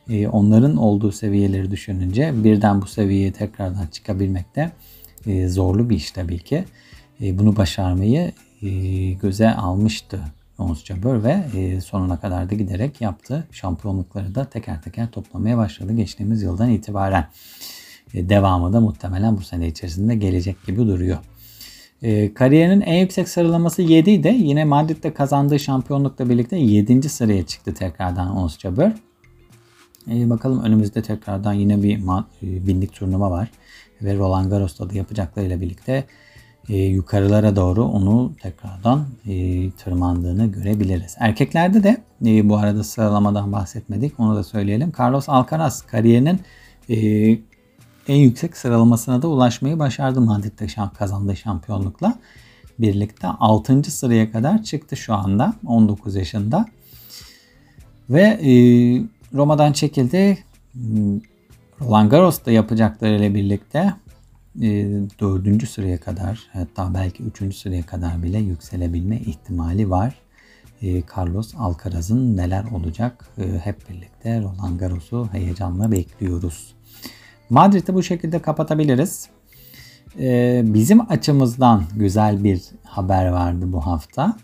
E, 0.09 0.27
onların 0.27 0.77
olduğu 0.77 1.11
seviyeleri 1.11 1.71
düşününce 1.71 2.43
birden 2.43 2.81
bu 2.81 2.87
seviyeye 2.87 3.31
tekrardan 3.31 3.87
çıkabilmek 3.87 4.55
de 4.55 4.71
e, 5.27 5.47
zorlu 5.47 5.89
bir 5.89 5.95
iş 5.95 6.11
tabii 6.11 6.39
ki. 6.39 6.65
E, 7.21 7.39
bunu 7.39 7.55
başarmayı 7.55 8.31
e, 8.61 8.69
göze 9.11 9.51
almıştı 9.51 10.19
Ons 10.57 10.85
Jabeur 10.85 11.23
ve 11.23 11.81
sonuna 11.81 12.19
kadar 12.19 12.49
da 12.49 12.55
giderek 12.55 13.01
yaptı. 13.01 13.47
Şampiyonlukları 13.51 14.35
da 14.35 14.45
teker 14.45 14.81
teker 14.81 15.11
toplamaya 15.11 15.57
başladı 15.57 15.93
geçtiğimiz 15.93 16.41
yıldan 16.41 16.69
itibaren. 16.69 17.27
Devamı 18.13 18.73
da 18.73 18.79
muhtemelen 18.79 19.37
bu 19.37 19.41
sene 19.41 19.67
içerisinde 19.67 20.15
gelecek 20.15 20.65
gibi 20.65 20.77
duruyor. 20.77 21.17
E, 22.03 22.33
kariyerinin 22.33 22.81
en 22.81 22.99
yüksek 22.99 23.29
sıralaması 23.29 23.81
7 23.81 24.11
idi. 24.11 24.35
Yine 24.37 24.65
Madrid'de 24.65 25.13
kazandığı 25.13 25.59
şampiyonlukla 25.59 26.29
birlikte 26.29 26.57
7. 26.57 27.09
sıraya 27.09 27.45
çıktı 27.45 27.73
tekrardan 27.73 28.37
Ons 28.37 28.59
Jabeur. 28.59 28.91
E, 30.11 30.29
bakalım 30.29 30.63
önümüzde 30.63 31.01
tekrardan 31.01 31.53
yine 31.53 31.83
bir 31.83 31.97
e, 31.97 32.67
binlik 32.67 32.93
turnuva 32.93 33.31
var. 33.31 33.51
Ve 34.01 34.17
Roland 34.17 34.49
Garros'ta 34.49 34.89
da 34.89 34.93
yapacaklarıyla 34.93 35.61
birlikte 35.61 36.03
e, 36.69 36.77
yukarılara 36.77 37.55
doğru 37.55 37.83
onu 37.83 38.31
tekrardan 38.41 39.05
e, 39.27 39.71
tırmandığını 39.71 40.45
görebiliriz. 40.45 41.15
Erkeklerde 41.19 41.83
de 41.83 41.97
e, 42.25 42.49
bu 42.49 42.57
arada 42.57 42.83
sıralamadan 42.83 43.51
bahsetmedik. 43.51 44.19
Onu 44.19 44.35
da 44.35 44.43
söyleyelim. 44.43 44.91
Carlos 44.99 45.29
Alcaraz 45.29 45.81
kariyerinin 45.81 46.39
e, 46.89 46.95
en 48.07 48.15
yüksek 48.15 48.57
sıralamasına 48.57 49.21
da 49.21 49.27
ulaşmayı 49.27 49.79
başardı 49.79 50.21
Madrid'de 50.21 50.67
kazandığı 50.97 51.35
şampiyonlukla. 51.35 52.19
Birlikte 52.79 53.27
6. 53.27 53.91
sıraya 53.91 54.31
kadar 54.31 54.63
çıktı 54.63 54.97
şu 54.97 55.13
anda 55.13 55.53
19 55.65 56.15
yaşında. 56.15 56.65
Ve 58.09 58.21
e, 58.21 58.51
Roma'dan 59.33 59.73
çekildi. 59.73 60.37
Roland 61.81 62.11
Garros'ta 62.11 62.51
yapacaklarıyla 62.51 63.35
birlikte 63.35 63.93
e, 64.61 64.89
4. 65.19 65.69
sıraya 65.69 65.99
kadar 65.99 66.39
hatta 66.53 66.93
belki 66.93 67.23
3. 67.23 67.55
sıraya 67.55 67.83
kadar 67.83 68.23
bile 68.23 68.39
yükselebilme 68.39 69.17
ihtimali 69.17 69.89
var. 69.89 70.15
E, 70.81 71.03
Carlos 71.17 71.55
Alcaraz'ın 71.57 72.37
neler 72.37 72.63
olacak 72.63 73.27
e, 73.37 73.59
hep 73.63 73.89
birlikte 73.89 74.41
Roland 74.41 74.79
Garros'u 74.79 75.29
heyecanla 75.31 75.91
bekliyoruz. 75.91 76.73
Madrid'i 77.49 77.93
bu 77.93 78.03
şekilde 78.03 78.39
kapatabiliriz. 78.39 79.29
Ee, 80.19 80.61
bizim 80.65 81.11
açımızdan 81.11 81.83
güzel 81.95 82.43
bir 82.43 82.61
haber 82.83 83.27
vardı 83.27 83.65
bu 83.67 83.85
hafta. 83.85 84.37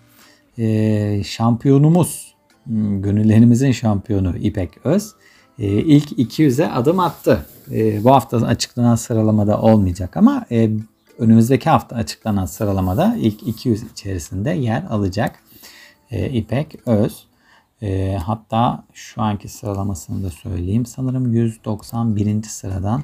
Ee, 0.58 1.22
şampiyonumuz, 1.26 2.36
hmm, 2.66 3.02
gönüllerimizin 3.02 3.72
şampiyonu 3.72 4.38
İpek 4.38 4.86
Öz 4.86 5.14
e, 5.60 5.68
ilk 5.68 6.12
200'e 6.12 6.72
adım 6.72 7.00
attı. 7.00 7.46
E, 7.72 8.04
bu 8.04 8.12
hafta 8.12 8.38
açıklanan 8.38 8.96
sıralamada 8.96 9.62
olmayacak 9.62 10.18
ama 10.18 10.46
e, 10.52 10.70
önümüzdeki 11.18 11.70
hafta 11.70 11.96
açıklanan 11.96 12.46
sıralamada 12.46 13.16
ilk 13.20 13.48
200 13.48 13.84
içerisinde 13.92 14.50
yer 14.50 14.84
alacak 14.90 15.40
e, 16.12 16.30
İpek 16.30 16.76
Öz. 16.86 17.29
E, 17.82 18.18
hatta 18.26 18.84
şu 18.94 19.22
anki 19.22 19.48
sıralamasını 19.48 20.24
da 20.24 20.30
söyleyeyim. 20.30 20.86
Sanırım 20.86 21.34
191. 21.34 22.44
sıradan 22.44 23.04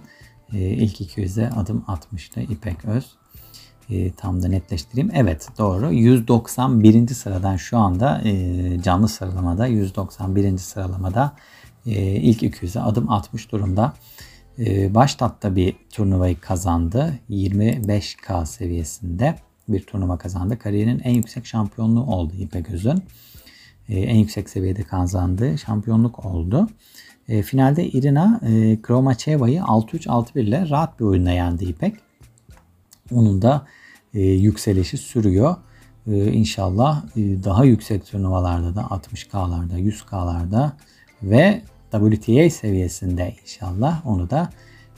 e, 0.53 0.59
ilk 0.59 1.01
200'e 1.01 1.49
adım 1.49 1.83
atmıştı 1.87 2.41
İpek 2.41 2.85
Öz. 2.85 3.05
E, 3.89 4.11
tam 4.11 4.43
da 4.43 4.47
netleştireyim. 4.47 5.11
Evet 5.13 5.47
doğru. 5.57 5.91
191. 5.91 7.07
sıradan 7.07 7.55
şu 7.55 7.77
anda 7.77 8.21
e, 8.21 8.81
canlı 8.81 9.07
sıralamada 9.07 9.67
191. 9.67 10.57
sıralamada 10.57 11.33
e, 11.85 12.15
ilk 12.15 12.43
200'e 12.43 12.81
adım 12.81 13.11
atmış 13.11 13.51
durumda. 13.51 13.93
E, 14.59 14.95
Baştat'ta 14.95 15.55
bir 15.55 15.75
turnuvayı 15.91 16.39
kazandı. 16.39 17.19
25K 17.29 18.45
seviyesinde 18.45 19.35
bir 19.67 19.83
turnuva 19.83 20.17
kazandı. 20.17 20.59
Kariyerinin 20.59 20.99
en 20.99 21.13
yüksek 21.13 21.45
şampiyonluğu 21.45 22.05
oldu 22.05 22.33
İpek 22.39 22.69
Öz'ün. 22.69 23.03
E, 23.89 23.99
en 23.99 24.15
yüksek 24.15 24.49
seviyede 24.49 24.83
kazandığı 24.83 25.57
şampiyonluk 25.57 26.25
oldu. 26.25 26.69
E, 27.27 27.41
finalde 27.41 27.87
Irina 27.87 28.41
e, 28.43 28.81
Kromacheva'yı 28.81 29.59
6-3-6-1 29.59 30.39
ile 30.39 30.69
rahat 30.69 30.99
bir 30.99 31.05
oyunla 31.05 31.31
yendi 31.31 31.65
İpek. 31.65 31.95
Onun 33.11 33.41
da 33.41 33.67
e, 34.13 34.21
yükselişi 34.21 34.97
sürüyor. 34.97 35.55
E, 36.07 36.31
inşallah 36.31 37.03
e, 37.17 37.43
daha 37.43 37.65
yüksek 37.65 38.05
turnuvalarda 38.05 38.75
da 38.75 38.81
60K'larda, 38.81 39.79
100K'larda 39.79 40.71
ve 41.23 41.61
WTA 41.91 42.49
seviyesinde 42.49 43.35
inşallah 43.43 44.07
onu 44.07 44.29
da 44.29 44.49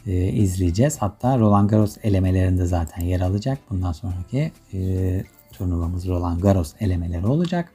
e, 0.07 0.27
izleyeceğiz. 0.27 0.97
Hatta 0.97 1.39
Roland 1.39 1.69
Garros 1.69 1.97
elemelerinde 2.03 2.65
zaten 2.65 3.03
yer 3.03 3.21
alacak. 3.21 3.59
Bundan 3.69 3.91
sonraki 3.91 4.51
e, 4.73 5.23
turnuvamız 5.51 6.07
Roland 6.07 6.41
Garros 6.41 6.73
elemeleri 6.79 7.27
olacak. 7.27 7.73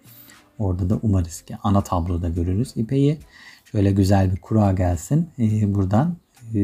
Orada 0.63 0.91
da 0.91 0.99
umarız 1.03 1.41
ki 1.43 1.57
ana 1.63 1.85
tabloda 1.85 2.29
görürüz 2.29 2.73
İpe'yi. 2.77 3.19
Şöyle 3.73 3.93
güzel 3.93 4.33
bir 4.33 4.41
kura 4.41 4.73
gelsin. 4.73 5.29
E, 5.39 5.75
buradan 5.75 6.17
e, 6.55 6.61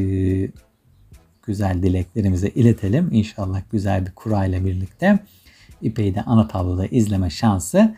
güzel 1.43 1.83
dileklerimizi 1.83 2.49
iletelim. 2.49 3.09
İnşallah 3.12 3.62
güzel 3.73 4.07
bir 4.07 4.11
kura 4.12 4.45
ile 4.45 4.64
birlikte 4.64 5.19
İpe'yi 5.83 6.14
de 6.14 6.23
ana 6.23 6.49
tabloda 6.49 6.87
izleme 6.87 7.31
şansı 7.31 7.95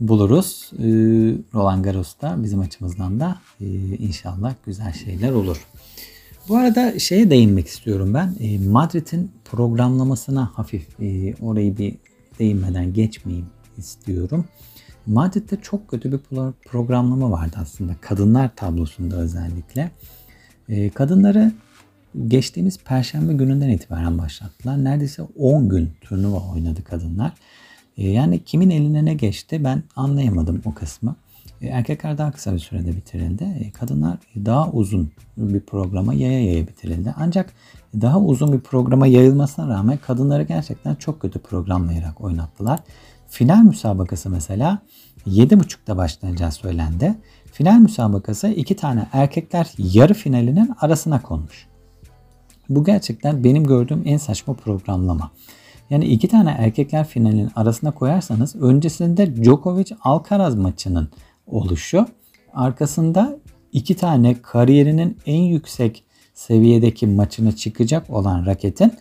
buluruz. 0.00 0.70
E, 0.78 0.84
Roland 1.54 1.84
Garros'ta 1.84 2.42
bizim 2.42 2.60
açımızdan 2.60 3.20
da 3.20 3.38
e, 3.60 3.66
inşallah 3.96 4.54
güzel 4.66 4.92
şeyler 4.92 5.32
olur. 5.32 5.66
Bu 6.48 6.56
arada 6.56 6.98
şeye 6.98 7.30
değinmek 7.30 7.66
istiyorum 7.66 8.14
ben. 8.14 8.36
E, 8.40 8.58
Madrid'in 8.58 9.30
programlamasına 9.44 10.50
hafif 10.54 11.00
e, 11.00 11.34
orayı 11.34 11.78
bir 11.78 11.94
değinmeden 12.38 12.92
geçmeyeyim 12.92 13.46
istiyorum. 13.78 14.44
Madrid'de 15.06 15.56
çok 15.62 15.88
kötü 15.88 16.12
bir 16.12 16.18
programlama 16.68 17.30
vardı 17.30 17.56
aslında. 17.60 17.92
Kadınlar 18.00 18.56
tablosunda 18.56 19.16
özellikle. 19.16 19.90
E, 20.68 20.90
kadınları 20.90 21.52
geçtiğimiz 22.26 22.78
perşembe 22.78 23.32
gününden 23.32 23.68
itibaren 23.68 24.18
başlattılar. 24.18 24.84
Neredeyse 24.84 25.22
10 25.38 25.68
gün 25.68 25.90
turnuva 26.00 26.52
oynadı 26.52 26.84
kadınlar. 26.84 27.32
E, 27.96 28.08
yani 28.08 28.44
kimin 28.44 28.70
eline 28.70 29.04
ne 29.04 29.14
geçti 29.14 29.64
ben 29.64 29.82
anlayamadım 29.96 30.62
o 30.64 30.74
kısmı. 30.74 31.16
E, 31.60 31.66
erkekler 31.66 32.18
daha 32.18 32.32
kısa 32.32 32.54
bir 32.54 32.58
sürede 32.58 32.96
bitirildi. 32.96 33.72
Kadınlar 33.74 34.18
daha 34.36 34.70
uzun 34.70 35.10
bir 35.36 35.60
programa 35.60 36.14
yaya 36.14 36.44
yaya 36.44 36.66
bitirildi. 36.66 37.14
Ancak 37.16 37.52
daha 38.00 38.20
uzun 38.20 38.52
bir 38.52 38.60
programa 38.60 39.06
yayılmasına 39.06 39.68
rağmen 39.68 39.98
kadınları 40.06 40.42
gerçekten 40.42 40.94
çok 40.94 41.20
kötü 41.20 41.38
programlayarak 41.38 42.20
oynattılar. 42.20 42.80
Final 43.36 43.62
müsabakası 43.62 44.30
mesela 44.30 44.78
7.30'da 45.26 45.96
başlanacağı 45.96 46.52
söylendi. 46.52 47.14
Final 47.52 47.78
müsabakası 47.78 48.48
iki 48.48 48.76
tane 48.76 49.06
erkekler 49.12 49.70
yarı 49.78 50.14
finalinin 50.14 50.70
arasına 50.80 51.22
konmuş. 51.22 51.66
Bu 52.68 52.84
gerçekten 52.84 53.44
benim 53.44 53.64
gördüğüm 53.64 54.02
en 54.04 54.16
saçma 54.16 54.54
programlama. 54.54 55.30
Yani 55.90 56.04
iki 56.04 56.28
tane 56.28 56.50
erkekler 56.50 57.06
finalinin 57.06 57.50
arasına 57.56 57.90
koyarsanız 57.90 58.56
öncesinde 58.56 59.44
Djokovic 59.44 59.94
Alcaraz 60.02 60.54
maçının 60.54 61.08
oluşu, 61.46 62.06
arkasında 62.54 63.38
iki 63.72 63.96
tane 63.96 64.42
kariyerinin 64.42 65.18
en 65.26 65.42
yüksek 65.42 66.04
seviyedeki 66.34 67.06
maçına 67.06 67.52
çıkacak 67.52 68.10
olan 68.10 68.46
raketin 68.46 68.92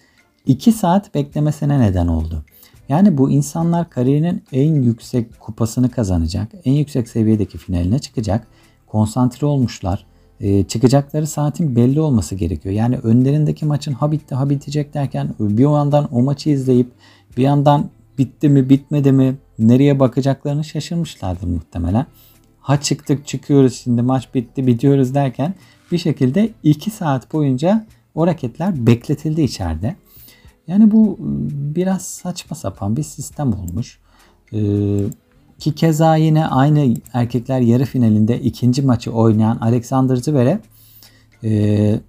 2 0.46 0.72
saat 0.72 1.14
beklemesine 1.14 1.80
neden 1.80 2.08
oldu. 2.08 2.46
Yani 2.90 3.18
bu 3.18 3.32
insanlar 3.32 3.90
kariyerinin 3.90 4.44
en 4.52 4.74
yüksek 4.74 5.40
kupasını 5.40 5.92
kazanacak, 5.92 6.52
en 6.66 6.72
yüksek 6.72 7.10
seviyedeki 7.10 7.58
finaline 7.58 8.00
çıkacak, 8.00 8.48
konsantre 8.88 9.48
olmuşlar. 9.48 10.06
E, 10.40 10.64
çıkacakları 10.64 11.28
saatin 11.28 11.76
belli 11.76 12.02
olması 12.02 12.36
gerekiyor. 12.36 12.76
Yani 12.76 12.98
önlerindeki 12.98 13.66
maçın 13.66 13.94
ha 13.94 14.12
bitti 14.12 14.36
ha 14.36 14.50
bitecek 14.50 14.94
derken 14.94 15.30
bir 15.40 15.64
yandan 15.64 16.16
o 16.16 16.22
maçı 16.22 16.50
izleyip 16.50 16.92
bir 17.38 17.44
yandan 17.44 17.90
bitti 18.18 18.50
mi 18.50 18.70
bitmedi 18.70 19.12
mi 19.12 19.36
nereye 19.60 20.00
bakacaklarını 20.00 20.64
şaşırmışlardır 20.64 21.48
muhtemelen. 21.48 22.06
Ha 22.60 22.82
çıktık 22.82 23.28
çıkıyoruz 23.28 23.76
şimdi 23.76 24.02
maç 24.02 24.34
bitti 24.34 24.68
bitiyoruz 24.68 25.16
derken 25.16 25.54
bir 25.92 25.98
şekilde 25.98 26.50
2 26.64 26.92
saat 26.92 27.34
boyunca 27.34 27.86
o 28.16 28.28
raketler 28.28 28.88
bekletildi 28.88 29.42
içeride. 29.42 29.96
Yani 30.68 30.92
bu 30.92 31.18
ıı, 31.22 31.50
biraz 31.76 32.06
saçma 32.06 32.56
sapan 32.56 32.98
bir 32.98 33.04
sistem 33.04 33.54
olmuş. 33.54 34.00
Ee, 34.54 35.00
ki 35.60 35.76
keza 35.76 36.16
yine 36.16 36.48
aynı 36.48 36.94
erkekler 37.14 37.60
yarı 37.60 37.86
finalinde 37.86 38.42
ikinci 38.42 38.82
maçı 38.82 39.12
oynayan 39.12 39.58
Alexander 39.58 40.16
Zverev 40.16 40.58
e, 41.44 42.00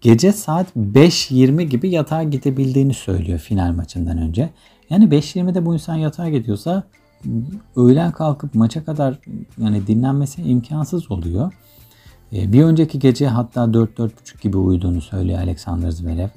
gece 0.00 0.32
saat 0.32 0.76
5.20 0.76 1.62
gibi 1.62 1.90
yatağa 1.90 2.22
gidebildiğini 2.22 2.94
söylüyor 2.94 3.38
final 3.38 3.72
maçından 3.72 4.18
önce. 4.18 4.50
Yani 4.90 5.04
5.20'de 5.04 5.66
bu 5.66 5.74
insan 5.74 5.94
yatağa 5.94 6.28
gidiyorsa 6.28 6.82
öğlen 7.76 8.12
kalkıp 8.12 8.54
maça 8.54 8.84
kadar 8.84 9.18
yani 9.58 9.86
dinlenmesi 9.86 10.42
imkansız 10.42 11.10
oluyor. 11.10 11.52
Bir 12.32 12.64
önceki 12.64 12.98
gece 12.98 13.28
hatta 13.28 13.60
4-4.30 13.60 14.42
gibi 14.42 14.56
uyuduğunu 14.56 15.00
söylüyor 15.00 15.38
Alexander 15.38 15.90
Zverev. 15.90 16.28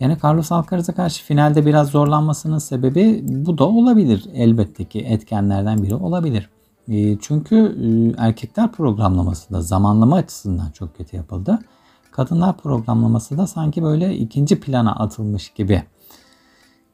Yani 0.00 0.16
Carlos 0.24 0.52
Alcaraz'a 0.52 0.94
karşı 0.94 1.24
finalde 1.24 1.66
biraz 1.66 1.88
zorlanmasının 1.88 2.58
sebebi 2.58 3.20
bu 3.24 3.58
da 3.58 3.68
olabilir. 3.68 4.24
Elbette 4.34 4.84
ki 4.84 5.00
etkenlerden 5.00 5.82
biri 5.82 5.94
olabilir. 5.94 6.50
E, 6.88 7.18
çünkü 7.18 7.56
e, 7.56 7.86
erkekler 8.22 8.72
programlaması 8.72 9.54
da 9.54 9.62
zamanlama 9.62 10.16
açısından 10.16 10.70
çok 10.70 10.96
kötü 10.96 11.16
yapıldı. 11.16 11.58
Kadınlar 12.10 12.56
programlaması 12.56 13.38
da 13.38 13.46
sanki 13.46 13.82
böyle 13.82 14.16
ikinci 14.16 14.60
plana 14.60 14.92
atılmış 14.92 15.50
gibi 15.50 15.82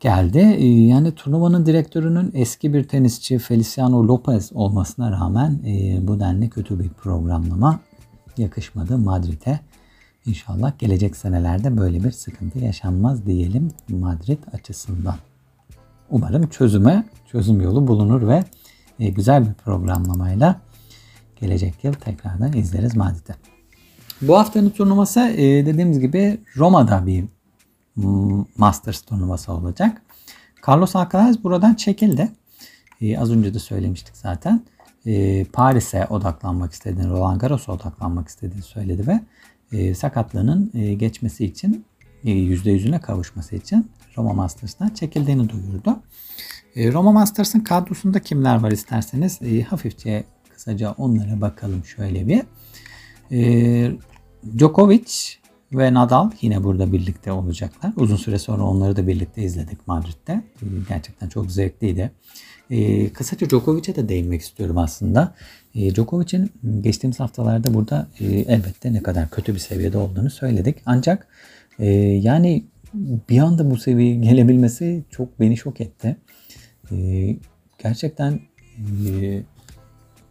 geldi. 0.00 0.38
E, 0.38 0.66
yani 0.66 1.12
turnuvanın 1.14 1.66
direktörünün 1.66 2.30
eski 2.34 2.74
bir 2.74 2.88
tenisçi 2.88 3.38
Feliciano 3.38 4.08
Lopez 4.08 4.52
olmasına 4.54 5.10
rağmen 5.10 5.58
bu 6.00 6.20
denli 6.20 6.50
kötü 6.50 6.78
bir 6.80 6.88
programlama 6.88 7.78
yakışmadı 8.38 8.98
Madrid'e. 8.98 9.60
İnşallah 10.26 10.78
gelecek 10.78 11.16
senelerde 11.16 11.76
böyle 11.76 12.04
bir 12.04 12.10
sıkıntı 12.10 12.58
yaşanmaz 12.58 13.26
diyelim 13.26 13.70
Madrid 13.88 14.38
açısından. 14.52 15.16
Umarım 16.10 16.48
çözüme, 16.48 17.04
çözüm 17.32 17.60
yolu 17.60 17.87
bulunur 17.87 18.28
ve 18.28 18.44
e, 18.98 19.08
güzel 19.08 19.48
bir 19.48 19.54
programlamayla 19.54 20.60
gelecek 21.40 21.84
yıl 21.84 21.92
tekrardan 21.92 22.52
izleriz 22.52 22.96
Madrid'de. 22.96 23.34
Bu 24.22 24.38
haftanın 24.38 24.70
turnuvası 24.70 25.20
e, 25.20 25.66
dediğimiz 25.66 26.00
gibi 26.00 26.40
Roma'da 26.56 27.06
bir 27.06 27.24
Masters 28.56 29.02
turnuvası 29.02 29.52
olacak. 29.52 30.02
Carlos 30.68 30.96
Alcaraz 30.96 31.44
buradan 31.44 31.74
çekildi. 31.74 32.32
E, 33.00 33.18
az 33.18 33.30
önce 33.30 33.54
de 33.54 33.58
söylemiştik 33.58 34.16
zaten. 34.16 34.62
Paris'e 35.52 36.06
odaklanmak 36.06 36.72
istediğini, 36.72 37.10
Roland 37.10 37.40
Garros'a 37.40 37.72
odaklanmak 37.72 38.28
istediğini 38.28 38.62
söyledi 38.62 39.06
ve 39.06 39.20
e, 39.74 39.94
sakatlığının 39.94 40.70
e, 40.74 40.94
geçmesi 40.94 41.44
için 41.44 41.84
e, 42.24 42.30
%100'üne 42.30 43.00
kavuşması 43.00 43.56
için 43.56 43.90
Roma 44.16 44.32
Masters'tan 44.32 44.88
çekildiğini 44.88 45.48
duyurdu. 45.48 46.02
E, 46.76 46.92
Roma 46.92 47.12
Masters'ın 47.12 47.60
kadrosunda 47.60 48.20
kimler 48.20 48.56
var 48.56 48.70
isterseniz 48.70 49.42
e, 49.42 49.62
hafifçe 49.62 50.24
kısaca 50.50 50.94
onlara 50.98 51.40
bakalım 51.40 51.84
şöyle 51.84 52.26
bir. 52.26 52.42
E, 53.32 53.92
Djokovic 54.58 55.12
ve 55.72 55.94
Nadal 55.94 56.30
yine 56.40 56.64
burada 56.64 56.92
birlikte 56.92 57.32
olacaklar. 57.32 57.92
Uzun 57.96 58.16
süre 58.16 58.38
sonra 58.38 58.62
onları 58.62 58.96
da 58.96 59.06
birlikte 59.06 59.42
izledik 59.42 59.87
Madrid'de. 59.87 60.44
Gerçekten 60.88 61.28
çok 61.28 61.50
zevkliydi. 61.50 62.12
E, 62.70 63.09
kısaca 63.12 63.50
Djokovic'e 63.50 63.96
de 63.96 64.09
değinmek 64.09 64.40
istiyorum 64.40 64.79
aslında. 64.79 65.35
E, 65.74 65.94
Djokovic'in 65.94 66.53
geçtiğimiz 66.81 67.20
haftalarda 67.20 67.74
burada 67.74 68.09
e, 68.20 68.27
elbette 68.27 68.92
ne 68.92 69.03
kadar 69.03 69.31
kötü 69.31 69.55
bir 69.55 69.59
seviyede 69.59 69.98
olduğunu 69.98 70.31
söyledik. 70.31 70.77
Ancak 70.87 71.27
e, 71.79 71.87
yani 71.98 72.64
bir 73.29 73.38
anda 73.38 73.70
bu 73.70 73.77
seviyeye 73.77 74.14
gelebilmesi 74.14 75.05
çok 75.11 75.40
beni 75.40 75.57
şok 75.57 75.81
etti. 75.81 76.16
E, 76.92 76.96
gerçekten 77.79 78.40
e, 79.07 79.42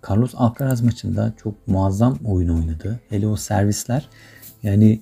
Carlos 0.10 0.32
Alcaraz 0.36 0.82
maçında 0.82 1.34
çok 1.44 1.68
muazzam 1.68 2.20
oyun 2.26 2.50
oynadı. 2.50 3.00
Hele 3.10 3.28
o 3.28 3.36
servisler 3.36 4.10
yani 4.64 5.02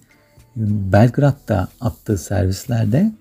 Belgrad'da 0.55 1.67
attığı 1.81 2.17
servislerde 2.17 3.11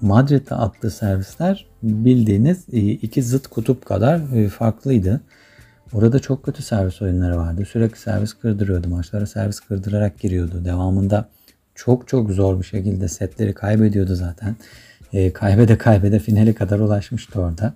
Madrid'de 0.00 0.54
attığı 0.54 0.90
servisler 0.90 1.66
bildiğiniz 1.82 2.64
e, 2.72 2.78
iki 2.78 3.22
zıt 3.22 3.46
kutup 3.46 3.86
kadar 3.86 4.36
e, 4.36 4.48
farklıydı. 4.48 5.20
Orada 5.92 6.18
çok 6.18 6.44
kötü 6.44 6.62
servis 6.62 7.02
oyunları 7.02 7.36
vardı. 7.36 7.64
Sürekli 7.64 7.98
servis 7.98 8.32
kırdırıyordu. 8.32 8.88
Maçlara 8.88 9.26
servis 9.26 9.60
kırdırarak 9.60 10.18
giriyordu. 10.18 10.64
Devamında 10.64 11.28
çok 11.74 12.08
çok 12.08 12.30
zor 12.30 12.60
bir 12.60 12.64
şekilde 12.64 13.08
setleri 13.08 13.54
kaybediyordu 13.54 14.14
zaten. 14.14 14.56
E, 15.12 15.32
kaybede 15.32 15.78
kaybede 15.78 16.18
finale 16.18 16.54
kadar 16.54 16.78
ulaşmıştı 16.78 17.40
orada. 17.40 17.74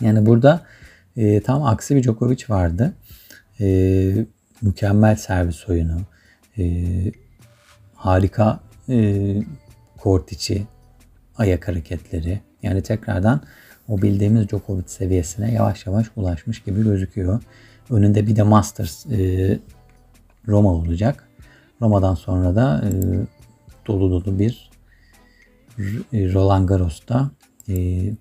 Yani 0.00 0.26
burada 0.26 0.60
e, 1.16 1.40
tam 1.40 1.62
aksi 1.62 1.96
bir 1.96 2.02
Djokovic 2.02 2.44
vardı. 2.48 2.92
E, 3.60 4.26
mükemmel 4.62 5.16
servis 5.16 5.68
oyunu. 5.68 6.00
E, 6.58 6.84
harika 7.94 8.60
e, 8.88 9.36
kort 9.98 10.32
içi 10.32 10.66
ayak 11.36 11.68
hareketleri. 11.68 12.40
Yani 12.62 12.82
tekrardan 12.82 13.40
o 13.88 14.02
bildiğimiz 14.02 14.48
Djokovic 14.48 14.84
seviyesine 14.86 15.52
yavaş 15.52 15.86
yavaş 15.86 16.06
ulaşmış 16.16 16.62
gibi 16.62 16.84
gözüküyor. 16.84 17.42
Önünde 17.90 18.26
bir 18.26 18.36
de 18.36 18.42
Masters 18.42 19.06
e, 19.06 19.58
Roma 20.48 20.72
olacak. 20.72 21.28
Roma'dan 21.80 22.14
sonra 22.14 22.54
da 22.54 22.84
e, 22.84 22.90
dolu 23.86 24.10
dolu 24.10 24.38
bir 24.38 24.70
e, 26.12 26.32
Roland 26.32 26.68
Garros'ta 26.68 27.30
e, 27.68 27.74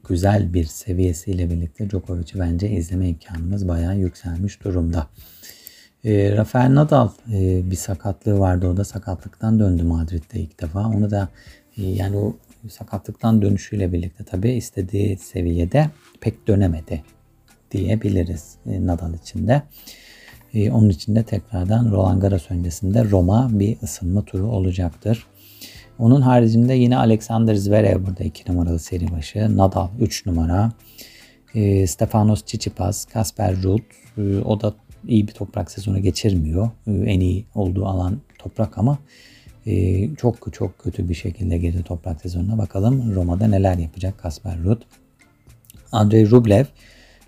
güzel 0.09 0.53
bir 0.53 0.63
seviyesiyle 0.63 1.49
birlikte 1.49 1.89
Djokovic'i 1.89 2.39
bence 2.39 2.69
izleme 2.69 3.07
imkanımız 3.07 3.67
bayağı 3.67 3.97
yükselmiş 3.97 4.63
durumda. 4.63 5.07
E, 6.03 6.37
Rafael 6.37 6.75
Nadal 6.75 7.09
e, 7.33 7.71
bir 7.71 7.75
sakatlığı 7.75 8.39
vardı. 8.39 8.67
O 8.67 8.77
da 8.77 8.83
sakatlıktan 8.83 9.59
döndü 9.59 9.83
Madrid'de 9.83 10.39
ilk 10.39 10.61
defa. 10.61 10.87
Onu 10.87 11.11
da 11.11 11.29
e, 11.77 11.83
yani 11.83 12.17
o 12.17 12.35
sakatlıktan 12.69 13.41
dönüşüyle 13.41 13.93
birlikte 13.93 14.23
tabii 14.23 14.51
istediği 14.51 15.17
seviyede 15.17 15.89
pek 16.21 16.47
dönemedi 16.47 17.03
diyebiliriz 17.71 18.55
e, 18.65 18.85
Nadal 18.85 19.13
için 19.13 19.47
de. 19.47 19.61
E, 20.53 20.71
onun 20.71 20.89
için 20.89 21.15
de 21.15 21.23
tekrardan 21.23 21.91
Roland 21.91 22.21
Garros 22.21 22.51
öncesinde 22.51 23.09
Roma 23.09 23.49
bir 23.51 23.77
ısınma 23.83 24.25
turu 24.25 24.47
olacaktır. 24.47 25.27
Onun 25.99 26.21
haricinde 26.21 26.73
yine 26.73 26.97
Alexander 26.97 27.55
Zverev 27.55 28.05
burada 28.05 28.23
2 28.23 28.51
numaralı 28.51 28.79
seri 28.79 29.11
başı. 29.11 29.57
Nadal 29.57 29.87
3 29.99 30.25
numara. 30.25 30.71
E, 31.55 31.87
Stefanos 31.87 32.41
Tsitsipas, 32.41 33.05
Kasper 33.05 33.61
Ruud. 33.61 33.83
E, 34.17 34.37
o 34.37 34.61
da 34.61 34.73
iyi 35.07 35.27
bir 35.27 35.33
toprak 35.33 35.71
sezonu 35.71 36.01
geçirmiyor. 36.01 36.69
E, 36.87 36.91
en 36.91 37.19
iyi 37.19 37.45
olduğu 37.55 37.85
alan 37.85 38.17
toprak 38.39 38.77
ama 38.77 38.97
e, 39.65 40.15
çok 40.15 40.53
çok 40.53 40.79
kötü 40.79 41.09
bir 41.09 41.13
şekilde 41.13 41.57
girdi 41.57 41.83
toprak 41.83 42.21
sezonuna. 42.21 42.57
Bakalım 42.57 43.15
Roma'da 43.15 43.47
neler 43.47 43.77
yapacak 43.77 44.17
Kasper 44.17 44.63
Ruud. 44.63 44.81
Andrei 45.91 46.31
Rublev, 46.31 46.65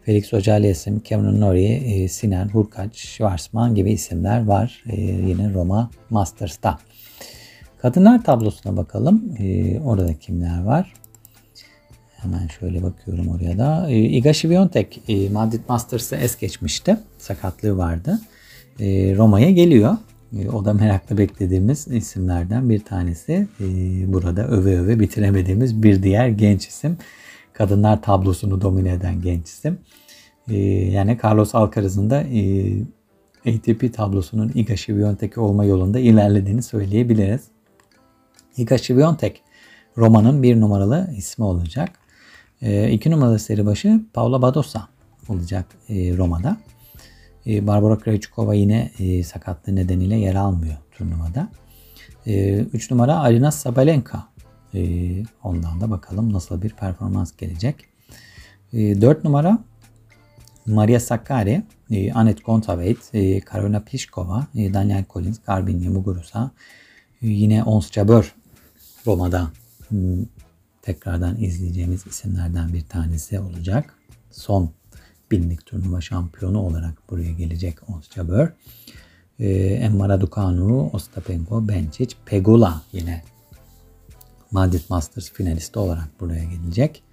Felix 0.05 0.33
Auger-Aliassime, 0.33 0.99
Cameron 1.09 1.41
Norrie, 1.41 2.03
e, 2.03 2.07
Siner, 2.07 2.45
Hurkacz, 2.45 2.95
Schwarzman 2.95 3.75
gibi 3.75 3.91
isimler 3.91 4.45
var 4.45 4.83
e, 4.89 5.01
yine 5.01 5.53
Roma 5.53 5.89
Masters'ta. 6.09 6.79
Kadınlar 7.81 8.23
tablosuna 8.23 8.77
bakalım. 8.77 9.35
E, 9.39 9.79
orada 9.79 10.13
kimler 10.13 10.63
var? 10.63 10.93
Hemen 12.17 12.47
şöyle 12.47 12.83
bakıyorum 12.83 13.27
oraya 13.27 13.57
da. 13.57 13.89
E, 13.89 13.95
Iga 13.95 14.33
Świątek 14.33 15.01
e, 15.07 15.29
Madrid 15.29 15.61
Masters'ı 15.69 16.15
es 16.15 16.37
geçmişti. 16.37 16.97
Sakatlığı 17.17 17.77
vardı. 17.77 18.19
Roma'ya 19.17 19.49
geliyor. 19.51 19.97
E, 20.37 20.49
o 20.49 20.65
da 20.65 20.73
merakla 20.73 21.17
beklediğimiz 21.17 21.87
isimlerden 21.87 22.69
bir 22.69 22.79
tanesi. 22.79 23.47
E, 23.59 23.65
burada 24.13 24.47
öve 24.47 24.79
öve 24.79 24.99
bitiremediğimiz 24.99 25.83
bir 25.83 26.03
diğer 26.03 26.27
genç 26.27 26.67
isim. 26.67 26.97
Kadınlar 27.53 28.01
tablosunu 28.01 28.61
domine 28.61 28.91
eden 28.91 29.21
genç 29.21 29.47
isim. 29.47 29.77
E, 30.47 30.57
yani 30.91 31.17
Carlos 31.23 31.55
Alcaraz'ın 31.55 32.09
da 32.09 32.21
e, 32.21 32.71
ATP 33.47 33.93
tablosunun 33.93 34.51
Iga 34.55 34.73
Świątek'i 34.73 35.39
olma 35.39 35.65
yolunda 35.65 35.99
ilerlediğini 35.99 36.63
söyleyebiliriz. 36.63 37.41
Iga 38.57 38.77
Świątek 38.77 39.41
Roma'nın 39.97 40.43
bir 40.43 40.61
numaralı 40.61 41.09
ismi 41.17 41.45
olacak. 41.45 41.89
E, 42.61 42.91
iki 42.91 43.11
numaralı 43.11 43.39
seri 43.39 43.65
başı 43.65 44.01
Paula 44.13 44.41
Badosa 44.41 44.87
olacak 45.29 45.65
e, 45.89 46.17
Roma'da. 46.17 46.57
E, 47.47 47.67
Barbara 47.67 47.97
Krejcikova 47.97 48.53
yine 48.53 48.91
e, 48.99 49.23
sakatlığı 49.23 49.75
nedeniyle 49.75 50.15
yer 50.15 50.35
almıyor 50.35 50.75
turnuvada. 50.91 51.49
3 52.25 52.91
e, 52.91 52.95
numara 52.95 53.19
Arina 53.19 53.51
Sabalenka. 53.51 54.27
Ondan 55.43 55.81
da 55.81 55.91
bakalım 55.91 56.33
nasıl 56.33 56.61
bir 56.61 56.69
performans 56.69 57.37
gelecek. 57.37 57.75
E, 58.73 59.01
4 59.01 59.23
numara 59.23 59.59
Maria 60.65 60.99
Sakkari, 60.99 61.63
Anet 62.13 62.43
Kontaveit, 62.43 63.11
Karolina 63.45 63.79
Pliskova, 63.79 64.47
e, 64.55 64.73
Daniel 64.73 65.05
Collins, 65.13 65.39
Garbine 65.45 65.89
Muguruza, 65.89 66.51
e, 67.21 67.27
yine 67.27 67.63
Ons 67.63 67.91
Jabeur 67.91 68.35
Roma'da 69.07 69.51
hmm, 69.89 70.25
tekrardan 70.81 71.41
izleyeceğimiz 71.41 72.07
isimlerden 72.07 72.73
bir 72.73 72.81
tanesi 72.81 73.39
olacak. 73.39 73.95
Son 74.31 74.71
binlik 75.33 75.65
turnuva 75.65 76.01
şampiyonu 76.01 76.59
olarak 76.59 77.09
buraya 77.09 77.31
gelecek 77.31 77.89
Ons 77.89 78.11
Jabeur. 78.15 78.47
Ee, 79.39 79.49
Emma 79.57 80.09
Raducanu, 80.09 80.89
Ostapenko, 80.93 81.67
Bencic, 81.67 82.15
Pegula 82.25 82.81
yine 82.91 83.23
Madrid 84.51 84.81
Masters 84.89 85.31
finalisti 85.31 85.79
olarak 85.79 86.09
buraya 86.19 86.43
gelecek. 86.43 87.03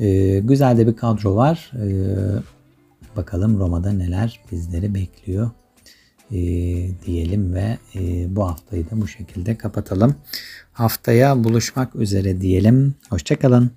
Ee, 0.00 0.38
güzel 0.38 0.78
de 0.78 0.86
bir 0.86 0.96
kadro 0.96 1.36
var. 1.36 1.72
Ee, 1.74 3.16
bakalım 3.16 3.58
Roma'da 3.58 3.92
neler 3.92 4.40
bizleri 4.52 4.94
bekliyor 4.94 5.50
e, 6.32 6.38
diyelim 7.06 7.54
ve 7.54 7.78
e, 7.94 8.36
bu 8.36 8.48
haftayı 8.48 8.90
da 8.90 9.00
bu 9.00 9.08
şekilde 9.08 9.58
kapatalım. 9.58 10.14
Haftaya 10.72 11.44
buluşmak 11.44 11.96
üzere 11.96 12.40
diyelim. 12.40 12.94
Hoşçakalın. 13.10 13.70